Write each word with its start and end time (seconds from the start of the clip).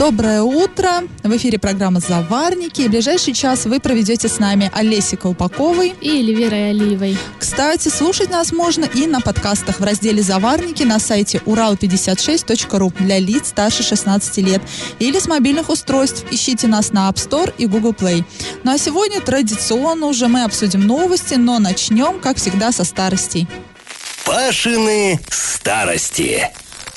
Доброе 0.00 0.40
утро! 0.40 1.02
В 1.22 1.36
эфире 1.36 1.58
программа 1.58 2.00
«Заварники». 2.00 2.80
И 2.80 2.88
в 2.88 2.90
ближайший 2.90 3.34
час 3.34 3.66
вы 3.66 3.80
проведете 3.80 4.28
с 4.28 4.38
нами 4.38 4.70
Олесей 4.72 5.18
Колпаковой 5.18 5.94
и 6.00 6.08
Эльвирой 6.08 6.70
Алиевой. 6.70 7.18
Кстати, 7.38 7.90
слушать 7.90 8.30
нас 8.30 8.50
можно 8.50 8.86
и 8.86 9.06
на 9.06 9.20
подкастах 9.20 9.78
в 9.78 9.84
разделе 9.84 10.22
«Заварники» 10.22 10.84
на 10.84 11.00
сайте 11.00 11.42
урал56.ру 11.44 12.94
для 12.98 13.18
лиц 13.18 13.48
старше 13.48 13.82
16 13.82 14.38
лет 14.38 14.62
или 15.00 15.18
с 15.18 15.28
мобильных 15.28 15.68
устройств. 15.68 16.24
Ищите 16.30 16.66
нас 16.66 16.92
на 16.92 17.10
App 17.10 17.16
Store 17.16 17.52
и 17.58 17.66
Google 17.66 17.92
Play. 17.92 18.24
Ну 18.64 18.72
а 18.72 18.78
сегодня 18.78 19.20
традиционно 19.20 20.06
уже 20.06 20.28
мы 20.28 20.44
обсудим 20.44 20.86
новости, 20.86 21.34
но 21.34 21.58
начнем, 21.58 22.20
как 22.20 22.38
всегда, 22.38 22.72
со 22.72 22.84
старостей. 22.84 23.46
Пашины 24.24 25.20
старости. 25.28 26.48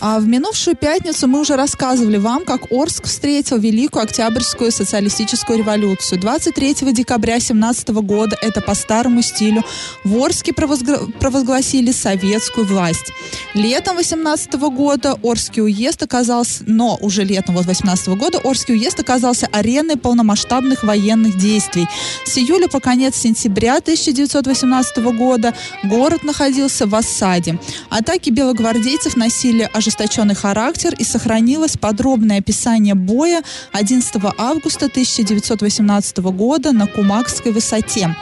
А 0.05 0.19
в 0.19 0.27
минувшую 0.27 0.75
пятницу 0.75 1.29
мы 1.29 1.39
уже 1.39 1.55
рассказывали 1.55 2.17
вам, 2.17 2.43
как 2.43 2.73
Орск 2.73 3.05
встретил 3.05 3.57
Великую 3.57 4.03
Октябрьскую 4.03 4.69
социалистическую 4.69 5.59
революцию. 5.59 6.19
23 6.19 6.91
декабря 6.91 7.39
17 7.39 7.87
года, 8.01 8.37
это 8.41 8.59
по 8.59 8.75
старому 8.75 9.21
стилю, 9.21 9.63
в 10.03 10.17
Орске 10.21 10.51
провозгла- 10.51 11.09
провозгласили 11.19 11.93
советскую 11.93 12.67
власть. 12.67 13.13
Летом 13.53 13.95
18 13.95 14.69
года 14.71 15.17
Орский 15.21 15.63
уезд 15.63 16.03
оказался, 16.03 16.65
но 16.67 16.97
уже 16.99 17.23
летом 17.23 17.55
вот 17.55 17.65
18 17.65 18.17
года 18.17 18.39
Орский 18.39 18.73
уезд 18.73 18.99
оказался 18.99 19.47
ареной 19.53 19.95
полномасштабных 19.95 20.83
военных 20.83 21.37
действий. 21.37 21.87
С 22.25 22.37
июля 22.37 22.67
по 22.67 22.81
конец 22.81 23.15
сентября 23.15 23.77
1918 23.77 24.97
года 25.17 25.53
город 25.85 26.25
находился 26.25 26.87
в 26.87 26.93
осаде. 26.93 27.57
Атаки 27.89 28.31
белогвардейцев 28.31 29.15
носили 29.15 29.69
ожесточенный 29.93 30.35
характер 30.35 30.95
и 30.97 31.03
сохранилось 31.03 31.77
подробное 31.77 32.39
описание 32.39 32.95
боя 32.95 33.43
11 33.73 34.15
августа 34.37 34.85
1918 34.87 36.17
года 36.17 36.71
на 36.71 36.87
Кумакской 36.87 37.51
высоте. 37.51 38.15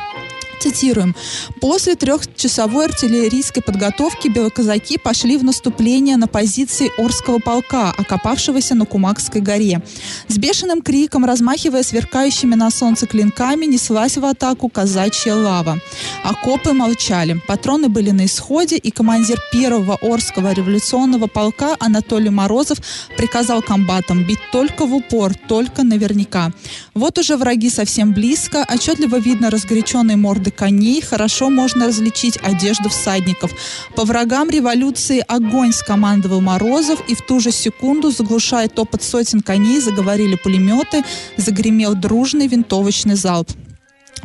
Цитируем. 0.62 1.16
После 1.59 1.95
трехчасовой 1.95 2.86
артиллерийской 2.86 3.64
подготовки 3.64 4.28
белоказаки 4.28 5.00
пошли 5.00 5.38
в 5.38 5.44
наступление 5.44 6.18
на 6.18 6.28
позиции 6.28 6.92
Орского 7.00 7.40
полка, 7.40 7.90
окопавшегося 7.98 8.76
на 8.76 8.86
Кумакской 8.86 9.42
горе. 9.42 9.81
С 10.28 10.38
бешеным 10.38 10.84
криком, 10.84 11.26
размахивая 11.26 11.81
сверкающими 11.81 12.53
на 12.53 12.70
солнце 12.70 13.08
клинками, 13.08 13.66
неслась 13.66 14.18
в 14.18 14.26
атаку 14.26 14.70
казачья 14.70 15.34
лава. 15.34 15.80
Окопы 16.23 16.73
молчали. 16.73 17.42
Патроны 17.48 17.90
были 17.90 18.12
на 18.12 18.25
исходе, 18.25 18.78
и 18.78 18.92
командир 18.92 19.40
первого 19.52 19.98
Орского 20.00 20.53
революционного 20.53 21.25
полка 21.25 21.75
Анатолий 21.80 22.30
Морозов 22.30 22.78
приказал 23.18 23.64
комбатам 23.64 24.23
бить 24.25 24.40
только 24.52 24.86
в 24.86 24.94
упор, 24.94 25.34
только 25.34 25.81
наверняка. 25.81 26.52
Вот 26.94 27.18
уже 27.18 27.36
враги 27.36 27.72
совсем 27.72 28.14
близко, 28.14 28.64
отчетливо 28.72 29.16
видно 29.16 29.50
разгоряченные 29.50 30.18
морды 30.18 30.51
коней, 30.52 31.02
хорошо 31.02 31.50
можно 31.50 31.88
различить 31.88 32.38
одежду 32.42 32.90
всадников. 32.90 33.52
По 33.96 34.06
врагам 34.06 34.50
революции 34.50 35.24
огонь 35.28 35.74
скомандовал 35.74 36.42
Морозов, 36.42 37.02
и 37.08 37.16
в 37.16 37.22
ту 37.22 37.40
же 37.40 37.52
секунду, 37.52 38.12
заглушая 38.12 38.68
топот 38.68 39.04
сотен 39.04 39.42
коней, 39.42 39.80
заговорили 39.80 40.36
пулеметы, 40.36 41.04
загремел 41.38 41.96
дружный 41.96 42.48
винтовочный 42.48 43.16
залп. 43.16 43.50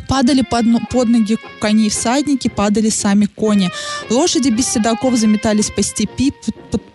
Падали 0.07 0.41
под, 0.41 0.65
но- 0.65 0.79
под 0.89 1.09
ноги 1.09 1.37
коней 1.59 1.89
всадники, 1.89 2.47
падали 2.47 2.89
сами 2.89 3.25
кони. 3.25 3.71
Лошади 4.09 4.49
без 4.49 4.67
седаков 4.67 5.15
заметались 5.15 5.69
по 5.69 5.81
степи, 5.81 6.33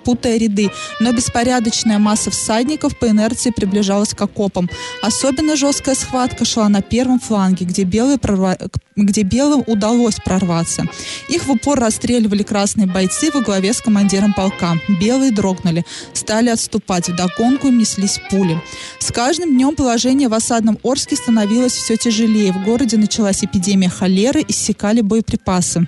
путая 0.04 0.38
ряды, 0.38 0.70
но 1.00 1.12
беспорядочная 1.12 1.98
масса 1.98 2.30
всадников 2.30 2.98
по 2.98 3.06
инерции 3.06 3.50
приближалась 3.50 4.14
к 4.14 4.20
окопам. 4.20 4.68
Особенно 5.02 5.56
жесткая 5.56 5.94
схватка 5.94 6.44
шла 6.44 6.68
на 6.68 6.82
первом 6.82 7.20
фланге, 7.20 7.64
где, 7.64 7.84
белые 7.84 8.18
прорва- 8.18 8.70
где 8.96 9.22
белым 9.22 9.64
удалось 9.66 10.16
прорваться. 10.16 10.84
Их 11.28 11.46
в 11.46 11.50
упор 11.50 11.78
расстреливали 11.80 12.42
красные 12.42 12.86
бойцы 12.86 13.30
во 13.32 13.40
главе 13.40 13.72
с 13.72 13.80
командиром 13.80 14.32
полка. 14.32 14.74
Белые 15.00 15.32
дрогнули, 15.32 15.84
стали 16.12 16.50
отступать, 16.50 17.08
вдогонку 17.08 17.68
им 17.68 17.78
неслись 17.78 18.20
пули. 18.30 18.60
С 18.98 19.10
каждым 19.10 19.54
днем 19.54 19.74
положение 19.74 20.28
в 20.28 20.34
осадном 20.34 20.78
Орске 20.82 21.16
становилось 21.16 21.72
все 21.72 21.96
тяжелее. 21.96 22.52
В 22.52 22.64
городе 22.64 22.96
началась 22.96 23.44
эпидемия 23.44 23.88
холеры, 23.88 24.44
иссякали 24.46 25.00
боеприпасы. 25.00 25.86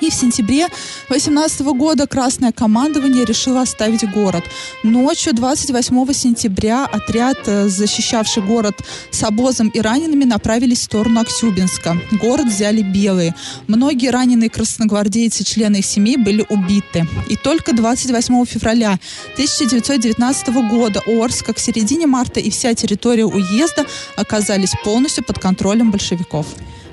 И 0.00 0.10
в 0.10 0.14
сентябре 0.14 0.68
2018 1.08 1.60
года 1.60 2.06
Красное 2.06 2.52
командование 2.52 3.24
решило 3.24 3.62
оставить 3.62 4.08
город. 4.10 4.44
Ночью 4.82 5.34
28 5.34 6.12
сентября 6.12 6.84
отряд, 6.86 7.38
э, 7.46 7.68
защищавший 7.68 8.42
город 8.42 8.76
с 9.10 9.22
обозом 9.24 9.68
и 9.68 9.80
ранеными, 9.80 10.24
направились 10.24 10.80
в 10.80 10.82
сторону 10.84 11.20
Аксюбинска. 11.20 11.96
Город 12.12 12.46
взяли 12.46 12.82
белые. 12.82 13.34
Многие 13.66 14.10
раненые 14.10 14.50
красногвардейцы, 14.50 15.44
члены 15.44 15.76
их 15.76 15.86
семей, 15.86 16.16
были 16.16 16.46
убиты. 16.48 17.06
И 17.28 17.36
только 17.36 17.74
28 17.74 18.44
февраля 18.46 18.98
1919 19.34 20.48
года 20.70 21.02
Орск, 21.06 21.54
в 21.54 21.60
середине 21.60 22.06
марта 22.06 22.40
и 22.40 22.50
вся 22.50 22.74
территория 22.74 23.24
уезда 23.24 23.86
оказались 24.16 24.72
полностью 24.84 25.24
под 25.24 25.38
контролем 25.38 25.90
большевиков. 25.90 26.46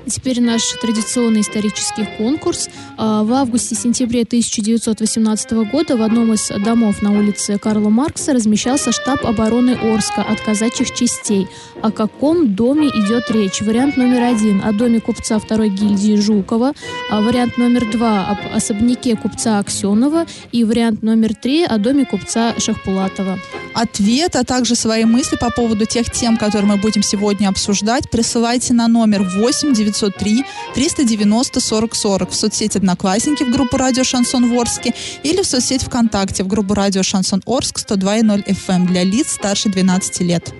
Теперь 0.08 0.40
наш 0.40 0.62
традиционный 0.80 1.40
исторический 1.40 2.06
конкурс. 2.16 2.68
А, 2.96 3.24
В 3.24 3.32
августе-сентябре 3.32 4.22
1918 4.22 5.64
года 5.70 5.96
в 5.96 6.02
одном 6.02 6.32
из 6.32 6.48
домов 6.64 7.02
на 7.02 7.10
улице 7.10 7.58
Карла 7.58 7.88
Маркса 7.88 8.32
размещался 8.32 8.92
штаб 8.92 9.26
обороны 9.26 9.72
Орска 9.72 10.22
от 10.22 10.40
казачьих 10.40 10.94
частей. 10.94 11.48
О 11.82 11.90
каком 11.90 12.54
доме 12.54 12.86
идет 12.88 13.30
речь? 13.30 13.60
Вариант 13.60 13.96
номер 13.96 14.22
один– 14.22 14.62
о 14.64 14.72
доме 14.72 15.00
купца 15.00 15.40
второй 15.40 15.70
гильдии 15.70 16.14
Жукова. 16.14 16.72
А 17.10 17.20
Вариант 17.20 17.58
номер 17.58 17.90
два– 17.90 18.26
об 18.28 18.38
особняке 18.56 19.16
купца 19.16 19.58
Аксенова. 19.58 20.26
И 20.52 20.62
вариант 20.62 21.02
номер 21.02 21.34
три– 21.34 21.64
о 21.64 21.78
доме 21.78 22.04
купца 22.04 22.54
Шахпулатова. 22.58 23.38
ответ, 23.74 24.36
а 24.36 24.44
также 24.44 24.74
свои 24.74 25.04
мысли 25.04 25.36
по 25.36 25.50
поводу 25.50 25.84
тех 25.84 26.10
тем, 26.10 26.36
которые 26.38 26.68
мы 26.68 26.76
будем 26.78 27.02
сегодня 27.02 27.48
обсуждать, 27.48 28.10
присылайте 28.10 28.72
на 28.72 28.88
номер 28.88 29.22
8 29.22 29.74
903 29.96 30.44
390 30.74 31.60
40 31.60 31.94
40 31.94 32.30
в 32.30 32.34
соцсети 32.34 32.78
Одноклассники 32.78 33.42
в 33.44 33.50
группу 33.50 33.76
Радио 33.76 34.04
Шансон 34.04 34.50
Ворске 34.50 34.94
или 35.22 35.42
в 35.42 35.46
соцсеть 35.46 35.82
ВКонтакте 35.82 36.44
в 36.44 36.46
группу 36.46 36.74
Радио 36.74 37.02
Шансон 37.02 37.42
Орск 37.46 37.78
102.0 37.78 38.44
FM 38.46 38.86
для 38.86 39.04
лиц 39.04 39.32
старше 39.32 39.68
12 39.68 40.20
лет. 40.20 40.54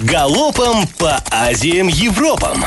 Галопом 0.00 0.86
по 0.98 1.22
Азиям 1.30 1.88
Европам. 1.88 2.64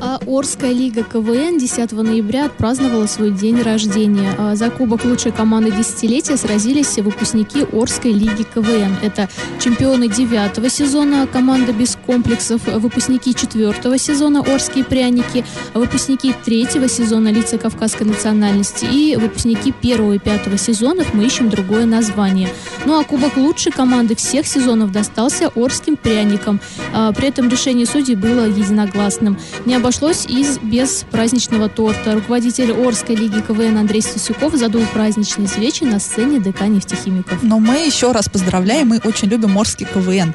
А 0.00 0.20
Орская 0.26 0.72
лига 0.72 1.02
КВН 1.02 1.58
10 1.58 1.92
ноября 1.92 2.46
отпраздновала 2.46 3.06
свой 3.06 3.30
день 3.30 3.62
рождения. 3.62 4.34
А 4.38 4.54
За 4.54 4.70
кубок 4.70 5.04
лучшей 5.04 5.32
команды 5.32 5.72
десятилетия 5.72 6.36
сразились 6.36 6.96
выпускники 6.98 7.64
Орской 7.72 8.12
лиги 8.12 8.42
КВН. 8.42 8.96
Это 9.02 9.28
чемпионы 9.58 10.08
девятого 10.08 10.68
сезона 10.68 11.26
команда 11.26 11.72
без 11.72 11.95
комплексов, 12.06 12.62
выпускники 12.66 13.34
четвертого 13.34 13.98
сезона 13.98 14.40
Орские 14.40 14.84
пряники, 14.84 15.44
выпускники 15.74 16.32
третьего 16.44 16.88
сезона 16.88 17.32
лица 17.32 17.58
кавказской 17.58 18.04
национальности 18.04 18.84
и 18.84 19.16
выпускники 19.16 19.72
первого 19.72 20.14
и 20.14 20.18
пятого 20.18 20.56
сезонов 20.56 21.12
мы 21.12 21.24
ищем 21.24 21.50
другое 21.50 21.84
название. 21.84 22.48
Ну 22.84 22.98
а 22.98 23.04
кубок 23.04 23.36
лучшей 23.36 23.72
команды 23.72 24.14
всех 24.14 24.46
сезонов 24.46 24.92
достался 24.92 25.50
Орским 25.54 25.96
пряникам. 25.96 26.60
А, 26.92 27.12
При 27.12 27.28
этом 27.28 27.48
решение 27.48 27.86
судей 27.86 28.14
было 28.14 28.46
единогласным. 28.46 29.38
Не 29.64 29.74
обошлось 29.74 30.26
и 30.26 30.46
без 30.62 31.04
праздничного 31.10 31.68
торта. 31.68 32.14
Руководитель 32.14 32.72
Орской 32.72 33.16
лиги 33.16 33.40
КВН 33.40 33.78
Андрей 33.78 34.02
Стасюков 34.02 34.54
задул 34.54 34.82
праздничные 34.92 35.48
свечи 35.48 35.84
на 35.84 35.98
сцене 35.98 36.38
ДК 36.38 36.62
нефтехимиков. 36.62 37.42
Но 37.42 37.58
мы 37.58 37.86
еще 37.86 38.12
раз 38.12 38.28
поздравляем, 38.28 38.88
мы 38.88 39.00
очень 39.04 39.28
любим 39.28 39.56
Орский 39.56 39.86
КВН. 39.86 40.34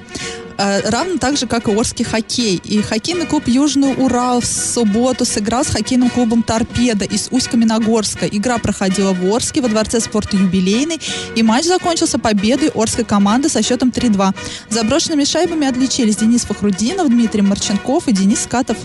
Э, 0.58 0.90
Равно 0.90 1.18
так 1.18 1.38
же, 1.38 1.48
как 1.48 1.68
и 1.68 1.72
Орский 1.72 2.06
хоккей. 2.06 2.62
И 2.64 2.82
хоккейный 2.82 3.26
клуб 3.26 3.48
Южный 3.48 3.94
Урал 3.94 4.42
в 4.42 4.46
субботу 4.46 5.26
сыграл 5.26 5.64
с 5.64 5.68
хоккейным 5.68 6.10
клубом 6.10 6.44
Торпеда 6.44 7.06
из 7.06 7.28
Усть-Каменогорска. 7.32 8.28
Игра 8.28 8.58
проходила 8.58 9.14
в 9.14 9.26
Орске 9.34 9.62
во 9.62 9.70
Дворце 9.70 10.00
спорта 10.00 10.38
«Юбилейный». 10.38 11.00
И 11.36 11.44
матч 11.44 11.66
закончился 11.66 12.20
победой 12.20 12.70
Орской 12.74 13.06
команды 13.06 13.50
со 13.50 13.62
счетом 13.62 13.90
3-2. 13.90 14.34
Заброшенными 14.70 15.24
шайбами 15.24 15.68
отличились 15.68 16.18
Денис 16.18 16.42
Фахрудинов, 16.42 17.10
Дмитрий 17.10 17.42
Марченков 17.42 18.08
и 18.08 18.14
Денис 18.14 18.44
Скатов. 18.44 18.78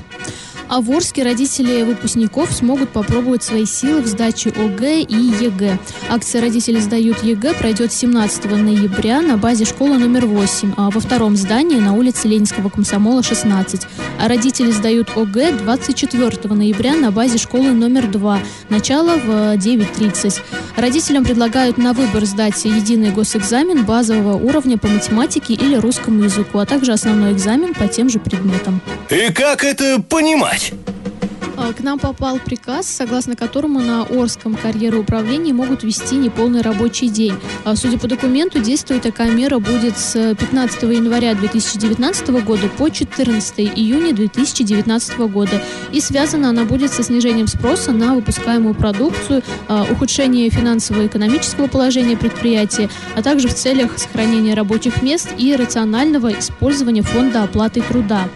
А 0.69 0.81
в 0.81 0.91
Орске 0.91 1.23
родители 1.23 1.83
выпускников 1.83 2.51
смогут 2.51 2.89
попробовать 2.91 3.45
свои 3.45 3.67
силы 3.67 4.03
в 4.03 4.07
сдаче 4.07 4.51
ОГЭ 4.51 5.03
и 5.03 5.15
ЕГЭ. 5.15 5.79
Акция 6.11 6.41
«Родители 6.41 6.81
сдают 6.81 7.23
ЕГЭ» 7.23 7.55
пройдет 7.55 7.93
17 7.93 8.45
ноября 8.47 9.21
на 9.21 9.37
базе 9.37 9.65
школы 9.65 9.97
номер 9.97 10.27
8, 10.27 10.75
а 10.77 10.91
во 10.91 11.01
втором 11.01 11.37
здании 11.37 11.79
на 11.79 11.95
улице 11.95 12.27
Ленинского 12.27 12.69
комсомола 12.69 13.23
16. 13.23 13.87
А 14.19 14.29
родители 14.29 14.73
сдают 14.73 15.17
ОГЭ 15.17 15.53
24 15.53 16.55
ноября 16.55 16.95
на 16.95 17.13
базе 17.13 17.39
школы 17.39 17.71
номер 17.71 18.09
2. 18.09 18.41
Начало 18.69 19.17
в 19.19 19.29
9.30. 19.57 20.41
Родителям 20.77 21.25
предлагают 21.25 21.79
на 21.79 21.93
выбор 21.93 22.25
сдать 22.27 22.65
единый 22.65 23.13
госэкзамен 23.13 23.85
базового 23.85 24.35
уровня 24.37 24.79
по 24.79 24.89
математике 24.89 25.55
или 25.55 25.77
русскому 25.77 26.25
языку, 26.25 26.59
а 26.59 26.67
также 26.67 26.93
основной 26.93 27.33
экзамен 27.33 27.73
по 27.73 27.87
тем 27.87 28.11
же 28.11 28.19
предметам. 28.19 28.81
И 29.11 29.33
как 29.33 29.63
это 29.63 30.03
понимать? 30.03 30.56
А, 30.57 30.96
к 31.57 31.81
нам 31.81 31.99
попал 31.99 32.39
приказ, 32.39 32.87
согласно 32.87 33.35
которому 33.35 33.81
на 33.81 34.03
Орском 34.03 34.55
карьеру 34.55 35.01
управления 35.01 35.55
могут 35.55 35.83
вести 35.83 36.17
неполный 36.17 36.61
рабочий 36.61 37.09
день. 37.09 37.35
А, 37.65 37.75
судя 37.77 37.99
по 37.99 38.07
документу, 38.07 38.61
действовать 38.61 39.03
такая 39.03 39.31
мера 39.31 39.59
будет 39.59 39.97
с 39.97 40.35
15 40.35 40.83
января 40.83 41.35
2019 41.35 42.29
года 42.45 42.69
по 42.77 42.91
14 42.91 43.61
июня 43.61 44.13
2019 44.13 45.19
года. 45.29 45.63
И 45.93 46.01
связана 46.01 46.51
она 46.51 46.65
будет 46.65 46.93
со 46.93 47.03
снижением 47.03 47.47
спроса 47.47 47.93
на 47.93 48.15
выпускаемую 48.15 48.75
продукцию, 48.75 49.43
а, 49.69 49.87
ухудшение 49.91 50.51
финансово-экономического 50.51 51.69
положения 51.69 52.19
предприятия, 52.19 52.91
а 53.17 53.23
также 53.23 53.49
в 53.49 53.55
целях 53.55 53.99
сохранения 53.99 54.53
рабочих 54.53 55.03
мест 55.03 55.31
и 55.39 55.57
рационального 55.57 56.39
использования 56.39 57.03
фонда 57.03 57.45
оплаты 57.45 57.81
труда. 57.81 58.29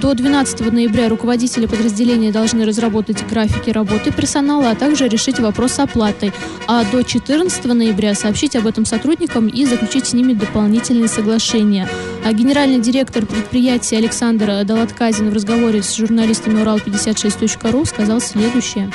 До 0.00 0.14
12 0.14 0.72
ноября 0.72 1.10
руководители 1.10 1.66
подразделения 1.66 2.32
должны 2.32 2.45
должны 2.46 2.64
разработать 2.64 3.26
графики 3.26 3.70
работы 3.70 4.12
персонала, 4.12 4.70
а 4.70 4.76
также 4.76 5.08
решить 5.08 5.40
вопрос 5.40 5.72
с 5.72 5.78
оплатой. 5.80 6.32
А 6.68 6.84
до 6.84 7.02
14 7.02 7.64
ноября 7.64 8.14
сообщить 8.14 8.54
об 8.54 8.68
этом 8.68 8.84
сотрудникам 8.84 9.48
и 9.48 9.64
заключить 9.64 10.06
с 10.06 10.12
ними 10.12 10.32
дополнительные 10.32 11.08
соглашения. 11.08 11.88
А 12.24 12.32
генеральный 12.32 12.78
директор 12.78 13.26
предприятия 13.26 13.96
Александр 13.96 14.64
Далатказин 14.64 15.30
в 15.30 15.32
разговоре 15.32 15.82
с 15.82 15.96
журналистами 15.96 16.62
Урал56.ру 16.62 17.84
сказал 17.84 18.20
следующее. 18.20 18.92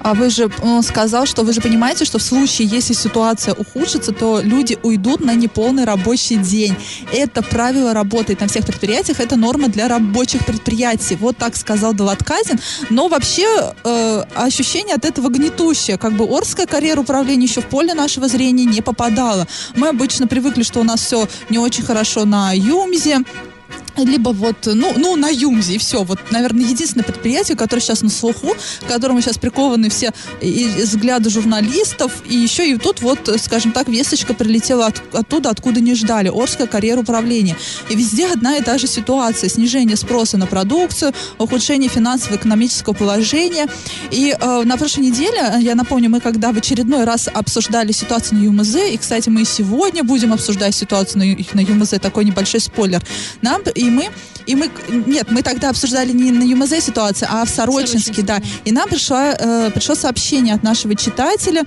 А 0.00 0.14
вы 0.14 0.30
же 0.30 0.50
он 0.62 0.82
сказал, 0.82 1.26
что 1.26 1.42
вы 1.42 1.52
же 1.52 1.60
понимаете, 1.60 2.04
что 2.04 2.18
в 2.18 2.22
случае, 2.22 2.68
если 2.68 2.94
ситуация 2.94 3.54
ухудшится, 3.54 4.12
то 4.12 4.40
люди 4.40 4.78
уйдут 4.82 5.20
на 5.20 5.34
неполный 5.34 5.84
рабочий 5.84 6.36
день. 6.36 6.74
Это 7.12 7.42
правило 7.42 7.92
работает 7.92 8.40
на 8.40 8.48
всех 8.48 8.66
предприятиях, 8.66 9.20
это 9.20 9.36
норма 9.36 9.68
для 9.68 9.88
рабочих 9.88 10.44
предприятий. 10.44 11.16
Вот 11.16 11.36
так 11.36 11.56
сказал 11.56 11.92
Далатказин. 11.92 12.58
Но 12.88 13.08
вообще 13.08 13.72
э, 13.84 14.22
ощущение 14.34 14.94
от 14.94 15.04
этого 15.04 15.28
гнетущее. 15.28 15.98
Как 15.98 16.12
бы 16.12 16.24
Орская 16.24 16.66
карьера 16.66 17.00
управления 17.00 17.44
еще 17.44 17.60
в 17.60 17.66
поле 17.66 17.94
нашего 17.94 18.28
зрения 18.28 18.64
не 18.64 18.80
попадала. 18.80 19.46
Мы 19.76 19.88
обычно 19.88 20.26
привыкли, 20.26 20.62
что 20.62 20.80
у 20.80 20.84
нас 20.84 21.00
все 21.00 21.28
не 21.50 21.58
очень 21.58 21.84
хорошо 21.84 22.24
на 22.24 22.52
ЮМЗе, 22.52 23.18
либо 23.96 24.30
вот, 24.30 24.56
ну, 24.66 24.92
ну, 24.96 25.16
на 25.16 25.28
Юмзе, 25.28 25.74
и 25.74 25.78
все. 25.78 26.02
Вот, 26.02 26.18
наверное, 26.30 26.64
единственное 26.64 27.04
предприятие, 27.04 27.56
которое 27.56 27.82
сейчас 27.82 28.02
на 28.02 28.10
слуху, 28.10 28.54
к 28.80 28.86
которому 28.86 29.20
сейчас 29.20 29.38
прикованы 29.38 29.88
все 29.90 30.12
и, 30.40 30.68
взгляды 30.82 31.30
журналистов, 31.30 32.22
и 32.28 32.36
еще 32.36 32.70
и 32.70 32.76
тут 32.76 33.02
вот, 33.02 33.30
скажем 33.42 33.72
так, 33.72 33.88
весточка 33.88 34.34
прилетела 34.34 34.86
от, 34.86 35.02
оттуда, 35.14 35.50
откуда 35.50 35.80
не 35.80 35.94
ждали. 35.94 36.28
Орская 36.28 36.66
карьера 36.66 37.00
управления. 37.00 37.56
И 37.88 37.94
везде 37.94 38.26
одна 38.26 38.56
и 38.56 38.62
та 38.62 38.78
же 38.78 38.86
ситуация. 38.86 39.48
Снижение 39.50 39.96
спроса 39.96 40.38
на 40.38 40.46
продукцию, 40.46 41.12
ухудшение 41.38 41.88
финансово-экономического 41.88 42.94
положения. 42.94 43.68
И 44.10 44.36
э, 44.38 44.62
на 44.64 44.76
прошлой 44.76 45.06
неделе, 45.06 45.54
я 45.60 45.74
напомню, 45.74 46.10
мы 46.10 46.20
когда 46.20 46.52
в 46.52 46.56
очередной 46.56 47.04
раз 47.04 47.28
обсуждали 47.32 47.92
ситуацию 47.92 48.38
на 48.38 48.44
ЮМЗ, 48.44 48.76
и, 48.92 48.96
кстати, 48.96 49.28
мы 49.28 49.42
и 49.42 49.44
сегодня 49.44 50.04
будем 50.04 50.32
обсуждать 50.32 50.74
ситуацию 50.74 51.18
на, 51.18 51.24
на 51.54 51.60
ЮМЗ, 51.60 51.90
такой 52.00 52.24
небольшой 52.24 52.60
спойлер, 52.60 53.02
нам 53.42 53.62
и 53.80 53.90
мы, 53.90 54.08
и 54.46 54.54
мы, 54.54 54.70
нет, 55.06 55.30
мы 55.30 55.42
тогда 55.42 55.70
обсуждали 55.70 56.12
не 56.12 56.30
на 56.30 56.42
ЮМЗ 56.42 56.84
ситуацию, 56.84 57.28
а 57.30 57.44
в 57.44 57.48
Сорочинске, 57.48 58.22
да. 58.22 58.40
И 58.64 58.72
нам 58.72 58.88
пришло, 58.88 59.18
э, 59.18 59.70
пришло 59.70 59.94
сообщение 59.94 60.54
от 60.54 60.62
нашего 60.62 60.94
читателя, 60.94 61.64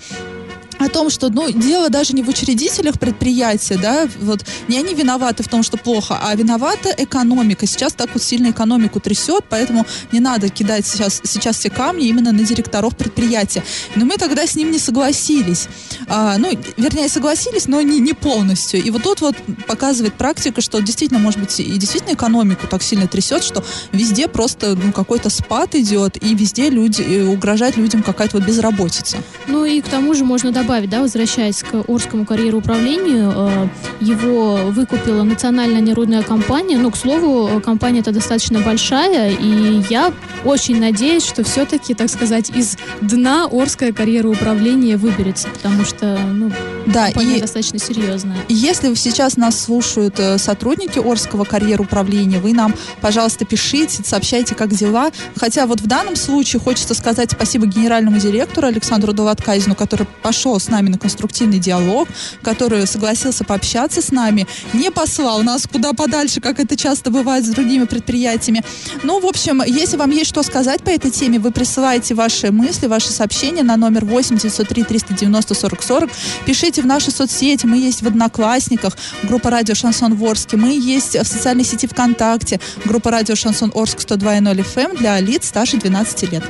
о 0.80 0.90
том, 0.90 1.10
что 1.10 1.30
ну, 1.30 1.52
дело 1.52 1.90
даже 1.90 2.14
не 2.14 2.24
в 2.24 2.30
учредителях 2.30 3.00
предприятия, 3.00 3.78
да, 3.78 4.08
вот 4.22 4.46
не 4.68 4.78
они 4.78 4.94
виноваты 4.94 5.44
в 5.44 5.48
том, 5.48 5.64
что 5.64 5.78
плохо, 5.78 6.20
а 6.22 6.36
виновата 6.36 6.94
экономика. 6.98 7.66
Сейчас 7.66 7.94
так 7.94 8.10
вот 8.14 8.24
сильно 8.24 8.52
экономику 8.52 9.00
трясет, 9.00 9.46
поэтому 9.50 9.86
не 10.12 10.20
надо 10.20 10.50
кидать 10.50 10.86
сейчас, 10.86 11.22
сейчас 11.24 11.58
все 11.58 11.70
камни 11.70 12.08
именно 12.08 12.32
на 12.32 12.44
директоров 12.44 12.98
предприятия. 12.98 13.64
Но 13.96 14.06
мы 14.06 14.18
тогда 14.18 14.46
с 14.46 14.56
ним 14.56 14.72
не 14.72 14.80
согласились. 14.80 15.68
А, 16.08 16.38
ну, 16.38 16.52
вернее, 16.78 17.10
согласились, 17.10 17.68
но 17.68 17.82
не, 17.82 18.00
не 18.00 18.14
полностью. 18.14 18.82
И 18.82 18.90
вот 18.90 19.04
тут 19.04 19.22
вот 19.22 19.36
показывает 19.68 20.14
практика, 20.16 20.62
что 20.62 20.80
действительно, 20.82 21.20
может 21.20 21.40
быть, 21.40 21.60
и 21.60 21.78
действительно 21.78 22.14
экономику 22.14 22.68
так 22.68 22.84
сильно 22.84 23.08
трясет, 23.08 23.44
что 23.44 23.64
везде 23.92 24.28
просто 24.28 24.76
ну, 24.76 24.92
какой-то 24.92 25.30
спад 25.30 25.76
идет, 25.76 26.22
и 26.22 26.36
везде 26.36 26.70
люди, 26.70 27.22
угрожает 27.22 27.78
людям 27.78 28.04
какая-то 28.04 28.38
вот 28.38 28.48
безработица. 28.48 29.18
Ну 29.48 29.66
и 29.66 29.82
к 29.82 29.88
тому 29.88 30.14
же 30.14 30.24
можно 30.24 30.52
добавить 30.52 30.63
добавить, 30.64 30.90
да, 30.90 31.02
возвращаясь 31.02 31.62
к 31.62 31.84
Орскому 31.90 32.26
карьеру 32.26 32.60
управлению, 32.60 33.34
э, 33.36 33.68
его 34.00 34.56
выкупила 34.72 35.24
национальная 35.24 35.82
нерудная 35.82 36.24
компания. 36.24 36.78
Ну, 36.78 36.90
к 36.90 36.96
слову, 36.96 37.60
компания 37.60 38.00
это 38.00 38.14
достаточно 38.14 38.60
большая, 38.62 39.32
и 39.32 39.84
я 39.90 40.14
очень 40.46 40.80
надеюсь, 40.80 41.26
что 41.26 41.44
все-таки, 41.44 41.94
так 41.94 42.10
сказать, 42.10 42.50
из 42.50 42.78
дна 43.02 43.50
Орская 43.52 43.92
карьера 43.92 44.30
управления 44.30 44.96
выберется, 44.96 45.50
потому 45.50 45.84
что, 45.84 46.18
ну, 46.32 46.50
да, 46.86 47.08
компания 47.08 47.38
и 47.38 47.42
достаточно 47.42 47.80
серьезная. 47.80 48.38
Если 48.48 48.94
сейчас 48.96 49.36
нас 49.36 49.60
слушают 49.60 50.18
э, 50.20 50.38
сотрудники 50.38 51.00
Орского 51.00 51.44
карьеры 51.44 51.84
управления, 51.84 52.40
вы 52.40 52.54
нам, 52.54 52.74
пожалуйста, 53.02 53.44
пишите, 53.46 54.02
сообщайте, 54.06 54.56
как 54.56 54.70
дела. 54.74 55.12
Хотя 55.36 55.66
вот 55.66 55.82
в 55.82 55.88
данном 55.88 56.16
случае 56.16 56.62
хочется 56.62 56.94
сказать 56.94 57.32
спасибо 57.32 57.66
генеральному 57.66 58.18
директору 58.18 58.68
Александру 58.68 59.12
Долоткайзину, 59.12 59.76
который 59.76 60.08
пошел 60.22 60.53
с 60.60 60.70
нами 60.70 60.90
на 60.90 60.98
конструктивный 60.98 61.60
диалог, 61.60 62.08
который 62.42 62.86
согласился 62.88 63.44
пообщаться 63.44 64.02
с 64.02 64.12
нами, 64.12 64.48
не 64.74 64.92
послал 64.92 65.44
нас 65.44 65.68
куда 65.68 65.94
подальше, 65.94 66.42
как 66.42 66.60
это 66.60 66.76
часто 66.76 67.10
бывает 67.12 67.46
с 67.46 67.50
другими 67.50 67.86
предприятиями. 67.86 68.64
Ну, 69.04 69.20
в 69.20 69.26
общем, 69.26 69.62
если 69.66 69.98
вам 69.98 70.12
есть 70.12 70.30
что 70.30 70.44
сказать 70.44 70.84
по 70.84 70.90
этой 70.90 71.12
теме, 71.12 71.40
вы 71.40 71.52
присылаете 71.52 72.16
ваши 72.16 72.52
мысли, 72.52 72.88
ваши 72.88 73.10
сообщения 73.10 73.64
на 73.64 73.78
номер 73.78 74.06
8 74.06 74.38
903 74.38 74.84
390 74.84 75.54
40 75.54 75.84
40. 75.84 76.10
Пишите 76.46 76.82
в 76.82 76.86
наши 76.86 77.12
соцсети, 77.12 77.66
мы 77.66 77.78
есть 77.78 78.02
в 78.02 78.08
Одноклассниках, 78.08 78.98
группа 79.24 79.50
радио 79.50 79.76
Шансон 79.76 80.16
Ворске, 80.16 80.58
мы 80.58 80.78
есть 80.78 81.16
в 81.16 81.26
социальной 81.26 81.64
сети 81.64 81.88
ВКонтакте, 81.88 82.60
группа 82.86 83.12
радио 83.12 83.36
Шансон 83.36 83.72
Орск 83.76 84.00
102.0 84.00 84.66
FM 84.76 84.92
эм 84.92 84.96
для 84.96 85.20
лиц 85.20 85.48
старше 85.48 85.78
12 85.78 86.32
лет. 86.32 86.44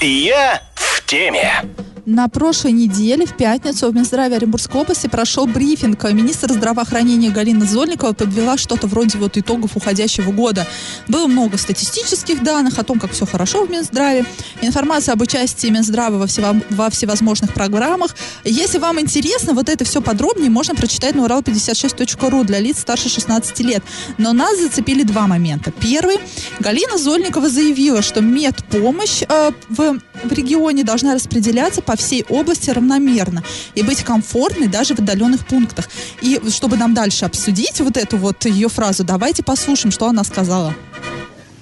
Я 0.00 0.62
в 0.74 1.04
теме. 1.06 1.64
На 2.06 2.28
прошлой 2.28 2.72
неделе, 2.72 3.24
в 3.24 3.34
пятницу, 3.34 3.90
в 3.90 3.94
Минздраве 3.94 4.36
Оренбургской 4.36 4.82
области 4.82 5.06
прошел 5.06 5.46
брифинг. 5.46 6.04
Министр 6.12 6.52
здравоохранения 6.52 7.30
Галина 7.30 7.64
Зольникова 7.64 8.12
подвела 8.12 8.58
что-то 8.58 8.86
вроде 8.86 9.16
вот 9.16 9.38
итогов 9.38 9.74
уходящего 9.74 10.30
года. 10.30 10.66
Было 11.08 11.28
много 11.28 11.56
статистических 11.56 12.42
данных 12.42 12.78
о 12.78 12.82
том, 12.82 13.00
как 13.00 13.12
все 13.12 13.24
хорошо 13.24 13.64
в 13.64 13.70
Минздраве, 13.70 14.26
информация 14.60 15.14
об 15.14 15.22
участии 15.22 15.68
Минздрава 15.68 16.18
во, 16.18 16.26
всево, 16.26 16.60
во 16.68 16.90
всевозможных 16.90 17.54
программах. 17.54 18.14
Если 18.44 18.76
вам 18.76 19.00
интересно, 19.00 19.54
вот 19.54 19.70
это 19.70 19.86
все 19.86 20.02
подробнее 20.02 20.50
можно 20.50 20.74
прочитать 20.74 21.14
на 21.14 21.24
урал56.ру 21.24 22.44
для 22.44 22.60
лиц 22.60 22.80
старше 22.80 23.08
16 23.08 23.60
лет. 23.60 23.82
Но 24.18 24.34
нас 24.34 24.60
зацепили 24.60 25.04
два 25.04 25.26
момента. 25.26 25.70
Первый. 25.70 26.18
Галина 26.60 26.98
Зольникова 26.98 27.48
заявила, 27.48 28.02
что 28.02 28.20
медпомощь 28.20 29.22
э, 29.26 29.52
в, 29.70 29.98
в 30.22 30.32
регионе 30.32 30.84
должна 30.84 31.14
распределяться 31.14 31.80
по 31.80 31.93
по 31.94 31.96
всей 31.96 32.24
области 32.28 32.70
равномерно 32.70 33.44
и 33.76 33.84
быть 33.84 34.02
комфортной 34.02 34.66
даже 34.66 34.96
в 34.96 34.98
отдаленных 34.98 35.46
пунктах. 35.46 35.88
И 36.22 36.40
чтобы 36.48 36.76
нам 36.76 36.92
дальше 36.92 37.24
обсудить 37.24 37.80
вот 37.80 37.96
эту 37.96 38.16
вот 38.16 38.44
ее 38.46 38.68
фразу, 38.68 39.04
давайте 39.04 39.44
послушаем, 39.44 39.92
что 39.92 40.08
она 40.08 40.24
сказала. 40.24 40.74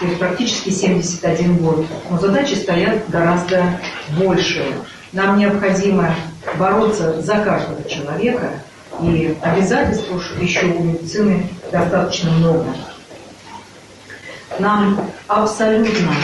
то 0.00 0.06
есть 0.06 0.18
практически 0.20 0.70
71 0.70 1.56
год. 1.56 1.84
Но 2.08 2.20
задачи 2.20 2.54
стоят 2.54 3.10
гораздо 3.10 3.80
большие. 4.16 4.72
Нам 5.12 5.36
необходимо 5.36 6.14
бороться 6.56 7.20
за 7.22 7.38
каждого 7.38 7.82
человека, 7.88 8.52
и 9.02 9.36
обязательств 9.42 10.06
еще 10.40 10.66
у 10.66 10.84
медицины 10.84 11.48
достаточно 11.72 12.30
много 12.30 12.66
нам 14.58 15.00
абсолютно 15.26 16.14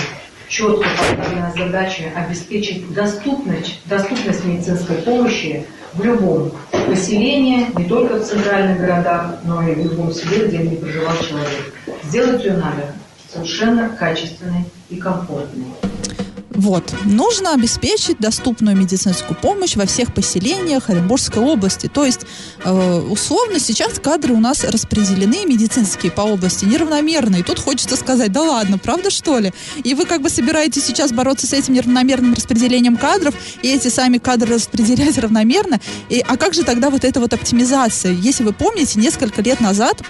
четко 0.48 0.88
поставлена 0.88 1.52
задача 1.56 2.04
обеспечить 2.14 2.92
доступность, 2.92 3.80
доступность 3.86 4.44
медицинской 4.44 4.96
помощи 4.96 5.66
в 5.94 6.04
любом 6.04 6.52
поселение 6.86 7.68
не 7.76 7.84
только 7.84 8.16
в 8.16 8.24
центральных 8.24 8.78
городах, 8.78 9.36
но 9.44 9.66
и 9.66 9.74
в 9.74 9.78
любом 9.78 10.12
селе, 10.12 10.48
где 10.48 10.58
не 10.58 10.76
проживал 10.76 11.16
человек. 11.18 11.74
Сделать 12.04 12.44
ее 12.44 12.54
надо 12.54 12.94
совершенно 13.32 13.88
качественной 13.88 14.64
и 14.90 14.96
комфортной. 14.96 15.66
Вот. 16.54 16.94
Нужно 17.04 17.52
обеспечить 17.54 18.18
доступную 18.18 18.76
медицинскую 18.76 19.36
помощь 19.36 19.74
во 19.76 19.86
всех 19.86 20.14
поселениях 20.14 20.88
Оренбургской 20.88 21.42
области. 21.42 21.88
То 21.88 22.04
есть, 22.04 22.20
э, 22.64 23.00
условно, 23.10 23.58
сейчас 23.58 23.98
кадры 23.98 24.34
у 24.34 24.40
нас 24.40 24.62
распределены 24.64 25.44
медицинские 25.46 26.12
по 26.12 26.22
области 26.22 26.64
неравномерно. 26.64 27.36
И 27.36 27.42
тут 27.42 27.58
хочется 27.58 27.96
сказать, 27.96 28.30
да 28.32 28.42
ладно, 28.42 28.78
правда 28.78 29.10
что 29.10 29.38
ли? 29.38 29.52
И 29.82 29.94
вы 29.94 30.06
как 30.06 30.22
бы 30.22 30.30
собираетесь 30.30 30.84
сейчас 30.84 31.12
бороться 31.12 31.46
с 31.46 31.52
этим 31.52 31.74
неравномерным 31.74 32.34
распределением 32.34 32.96
кадров, 32.96 33.34
и 33.62 33.68
эти 33.68 33.88
сами 33.88 34.18
кадры 34.18 34.54
распределять 34.54 35.18
равномерно. 35.18 35.80
И, 36.08 36.24
а 36.26 36.36
как 36.36 36.54
же 36.54 36.62
тогда 36.62 36.90
вот 36.90 37.04
эта 37.04 37.20
вот 37.20 37.32
оптимизация? 37.32 38.12
Если 38.12 38.44
вы 38.44 38.52
помните, 38.52 39.00
несколько 39.00 39.42
лет 39.42 39.60
назад 39.60 40.02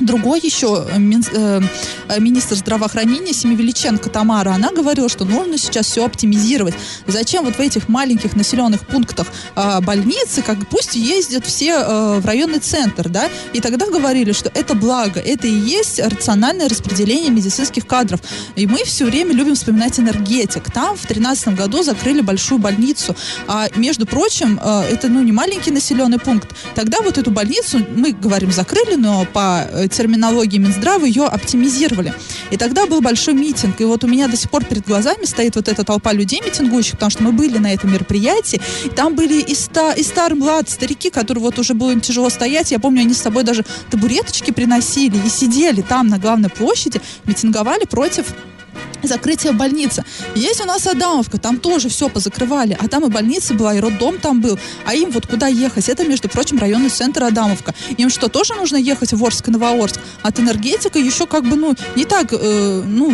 Другой 0.00 0.40
еще 0.40 0.86
э, 0.88 1.60
э, 2.08 2.20
министр 2.20 2.54
здравоохранения 2.54 3.32
Семивеличенко 3.32 4.08
Тамара, 4.10 4.50
она 4.50 4.70
говорила, 4.70 5.08
что 5.08 5.24
нужно 5.24 5.58
сейчас 5.58 5.86
все 5.86 6.04
оптимизировать. 6.04 6.74
Зачем 7.06 7.44
вот 7.44 7.56
в 7.56 7.60
этих 7.60 7.88
маленьких 7.88 8.36
населенных 8.36 8.86
пунктах 8.86 9.26
э, 9.56 9.80
больницы, 9.80 10.42
как 10.42 10.68
пусть 10.68 10.94
ездят 10.94 11.46
все 11.46 11.78
в 12.18 12.24
районный 12.24 12.60
центр, 12.60 13.08
да, 13.08 13.28
и 13.52 13.60
тогда 13.60 13.86
говорили, 13.86 14.32
что 14.32 14.50
это 14.54 14.74
благо, 14.74 15.20
это 15.20 15.46
и 15.46 15.52
есть 15.52 15.98
рациональное 15.98 16.68
распределение 16.68 17.30
медицинских 17.30 17.86
кадров. 17.86 18.20
И 18.56 18.66
мы 18.66 18.84
все 18.84 19.04
время 19.04 19.32
любим 19.32 19.54
вспоминать 19.54 19.98
энергетик. 19.98 20.70
Там 20.70 20.96
в 20.96 21.06
2013 21.06 21.48
году 21.56 21.82
закрыли 21.82 22.20
большую 22.20 22.58
больницу. 22.58 23.16
А, 23.46 23.68
между 23.76 24.06
прочим, 24.06 24.58
это 24.58 25.08
ну, 25.08 25.22
не 25.22 25.32
маленький 25.32 25.70
населенный 25.70 26.18
пункт. 26.18 26.54
Тогда 26.74 27.00
вот 27.00 27.18
эту 27.18 27.30
больницу, 27.30 27.84
мы 27.94 28.12
говорим, 28.12 28.52
закрыли, 28.52 28.94
но 28.94 29.26
по 29.32 29.67
терминологии 29.90 30.58
Минздрава 30.58 31.04
ее 31.04 31.24
оптимизировали. 31.24 32.12
И 32.50 32.56
тогда 32.56 32.86
был 32.86 33.00
большой 33.00 33.34
митинг. 33.34 33.80
И 33.80 33.84
вот 33.84 34.04
у 34.04 34.06
меня 34.06 34.28
до 34.28 34.36
сих 34.36 34.50
пор 34.50 34.64
перед 34.64 34.86
глазами 34.86 35.24
стоит 35.24 35.56
вот 35.56 35.68
эта 35.68 35.84
толпа 35.84 36.12
людей 36.12 36.40
митингующих, 36.44 36.92
потому 36.92 37.10
что 37.10 37.22
мы 37.22 37.32
были 37.32 37.58
на 37.58 37.72
этом 37.72 37.92
мероприятии. 37.92 38.60
И 38.84 38.88
там 38.88 39.14
были 39.14 39.40
и, 39.40 39.54
ста, 39.54 39.92
и 39.92 40.02
старый 40.02 40.38
млад, 40.38 40.68
старики, 40.68 41.10
которые 41.10 41.42
вот 41.42 41.58
уже 41.58 41.74
было 41.74 41.90
им 41.90 42.00
тяжело 42.00 42.30
стоять. 42.30 42.70
Я 42.70 42.78
помню, 42.78 43.02
они 43.02 43.14
с 43.14 43.18
собой 43.18 43.44
даже 43.44 43.64
табуреточки 43.90 44.50
приносили 44.50 45.18
и 45.24 45.28
сидели 45.28 45.82
там 45.82 46.08
на 46.08 46.18
главной 46.18 46.48
площади, 46.48 47.00
митинговали 47.24 47.84
против 47.84 48.26
закрытие 49.02 49.52
больницы. 49.52 50.04
Есть 50.34 50.60
у 50.60 50.64
нас 50.64 50.86
Адамовка, 50.86 51.38
там 51.38 51.58
тоже 51.58 51.88
все 51.88 52.08
позакрывали, 52.08 52.76
а 52.80 52.88
там 52.88 53.04
и 53.04 53.08
больница 53.08 53.54
была, 53.54 53.74
и 53.74 53.80
роддом 53.80 54.18
там 54.18 54.40
был. 54.40 54.58
А 54.84 54.94
им 54.94 55.10
вот 55.10 55.26
куда 55.26 55.46
ехать? 55.46 55.88
Это, 55.88 56.04
между 56.04 56.28
прочим, 56.28 56.58
районный 56.58 56.90
центр 56.90 57.24
Адамовка. 57.24 57.74
Им 57.96 58.10
что, 58.10 58.28
тоже 58.28 58.54
нужно 58.54 58.76
ехать 58.76 59.12
в 59.12 59.24
Орск 59.24 59.48
и 59.48 59.50
Новоорск? 59.50 60.00
От 60.22 60.40
энергетика 60.40 60.98
еще 60.98 61.26
как 61.26 61.44
бы, 61.44 61.56
ну, 61.56 61.74
не 61.96 62.04
так, 62.04 62.32
э, 62.32 62.82
ну, 62.86 63.12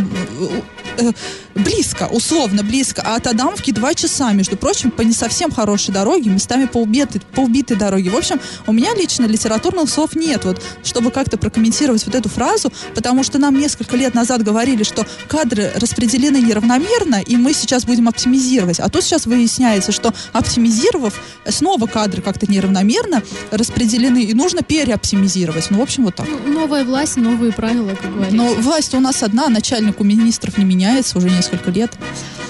э, 0.99 1.13
близко, 1.55 2.09
условно 2.11 2.63
близко, 2.63 3.03
а 3.05 3.17
от 3.17 3.27
Адамовки 3.27 3.71
два 3.71 3.95
часа, 3.95 4.33
между 4.33 4.57
прочим, 4.57 4.91
по 4.91 5.03
не 5.03 5.13
совсем 5.13 5.51
хорошей 5.51 5.93
дороге, 5.93 6.31
местами 6.31 6.67
по 6.67 6.79
убитой, 6.79 7.21
по 7.35 7.41
убитой 7.41 7.77
дороге. 7.77 8.11
В 8.11 8.17
общем, 8.17 8.41
у 8.67 8.73
меня 8.73 8.95
лично 8.95 9.27
литературных 9.27 9.91
слов 9.91 10.15
нет, 10.15 10.45
вот, 10.45 10.63
чтобы 10.83 11.11
как-то 11.11 11.39
прокомментировать 11.39 12.05
вот 12.07 12.15
эту 12.15 12.29
фразу, 12.29 12.73
потому 12.95 13.23
что 13.23 13.39
нам 13.39 13.59
несколько 13.59 13.97
лет 13.97 14.15
назад 14.15 14.43
говорили, 14.43 14.83
что 14.83 15.07
кадры 15.29 15.73
распределены 15.75 16.39
неравномерно, 16.39 17.21
и 17.21 17.37
мы 17.37 17.53
сейчас 17.53 17.85
будем 17.85 18.09
оптимизировать. 18.09 18.81
А 18.81 18.89
тут 18.89 19.05
сейчас 19.05 19.27
выясняется, 19.27 19.93
что 19.93 20.15
оптимизировав, 20.33 21.15
снова 21.49 21.87
кадры 21.87 22.23
как-то 22.23 22.51
неравномерно 22.51 23.23
распределены, 23.51 24.25
и 24.25 24.35
нужно 24.35 24.63
переоптимизировать. 24.63 25.71
Ну, 25.71 25.79
в 25.79 25.83
общем, 25.83 26.05
вот 26.05 26.17
так. 26.17 26.27
Новая 26.47 26.85
власть, 26.85 27.17
новые 27.17 27.53
правила, 27.53 27.95
как 27.95 28.13
говорится. 28.13 28.37
Но 28.37 28.55
власть 28.55 28.95
у 28.95 29.01
нас 29.01 29.23
одна, 29.23 29.49
начальник 29.49 30.01
у 30.01 30.05
министров 30.05 30.59
не 30.59 30.65
меняется 30.65 30.84
уже 31.17 31.31
несколько 31.31 31.71
лет. 31.71 31.93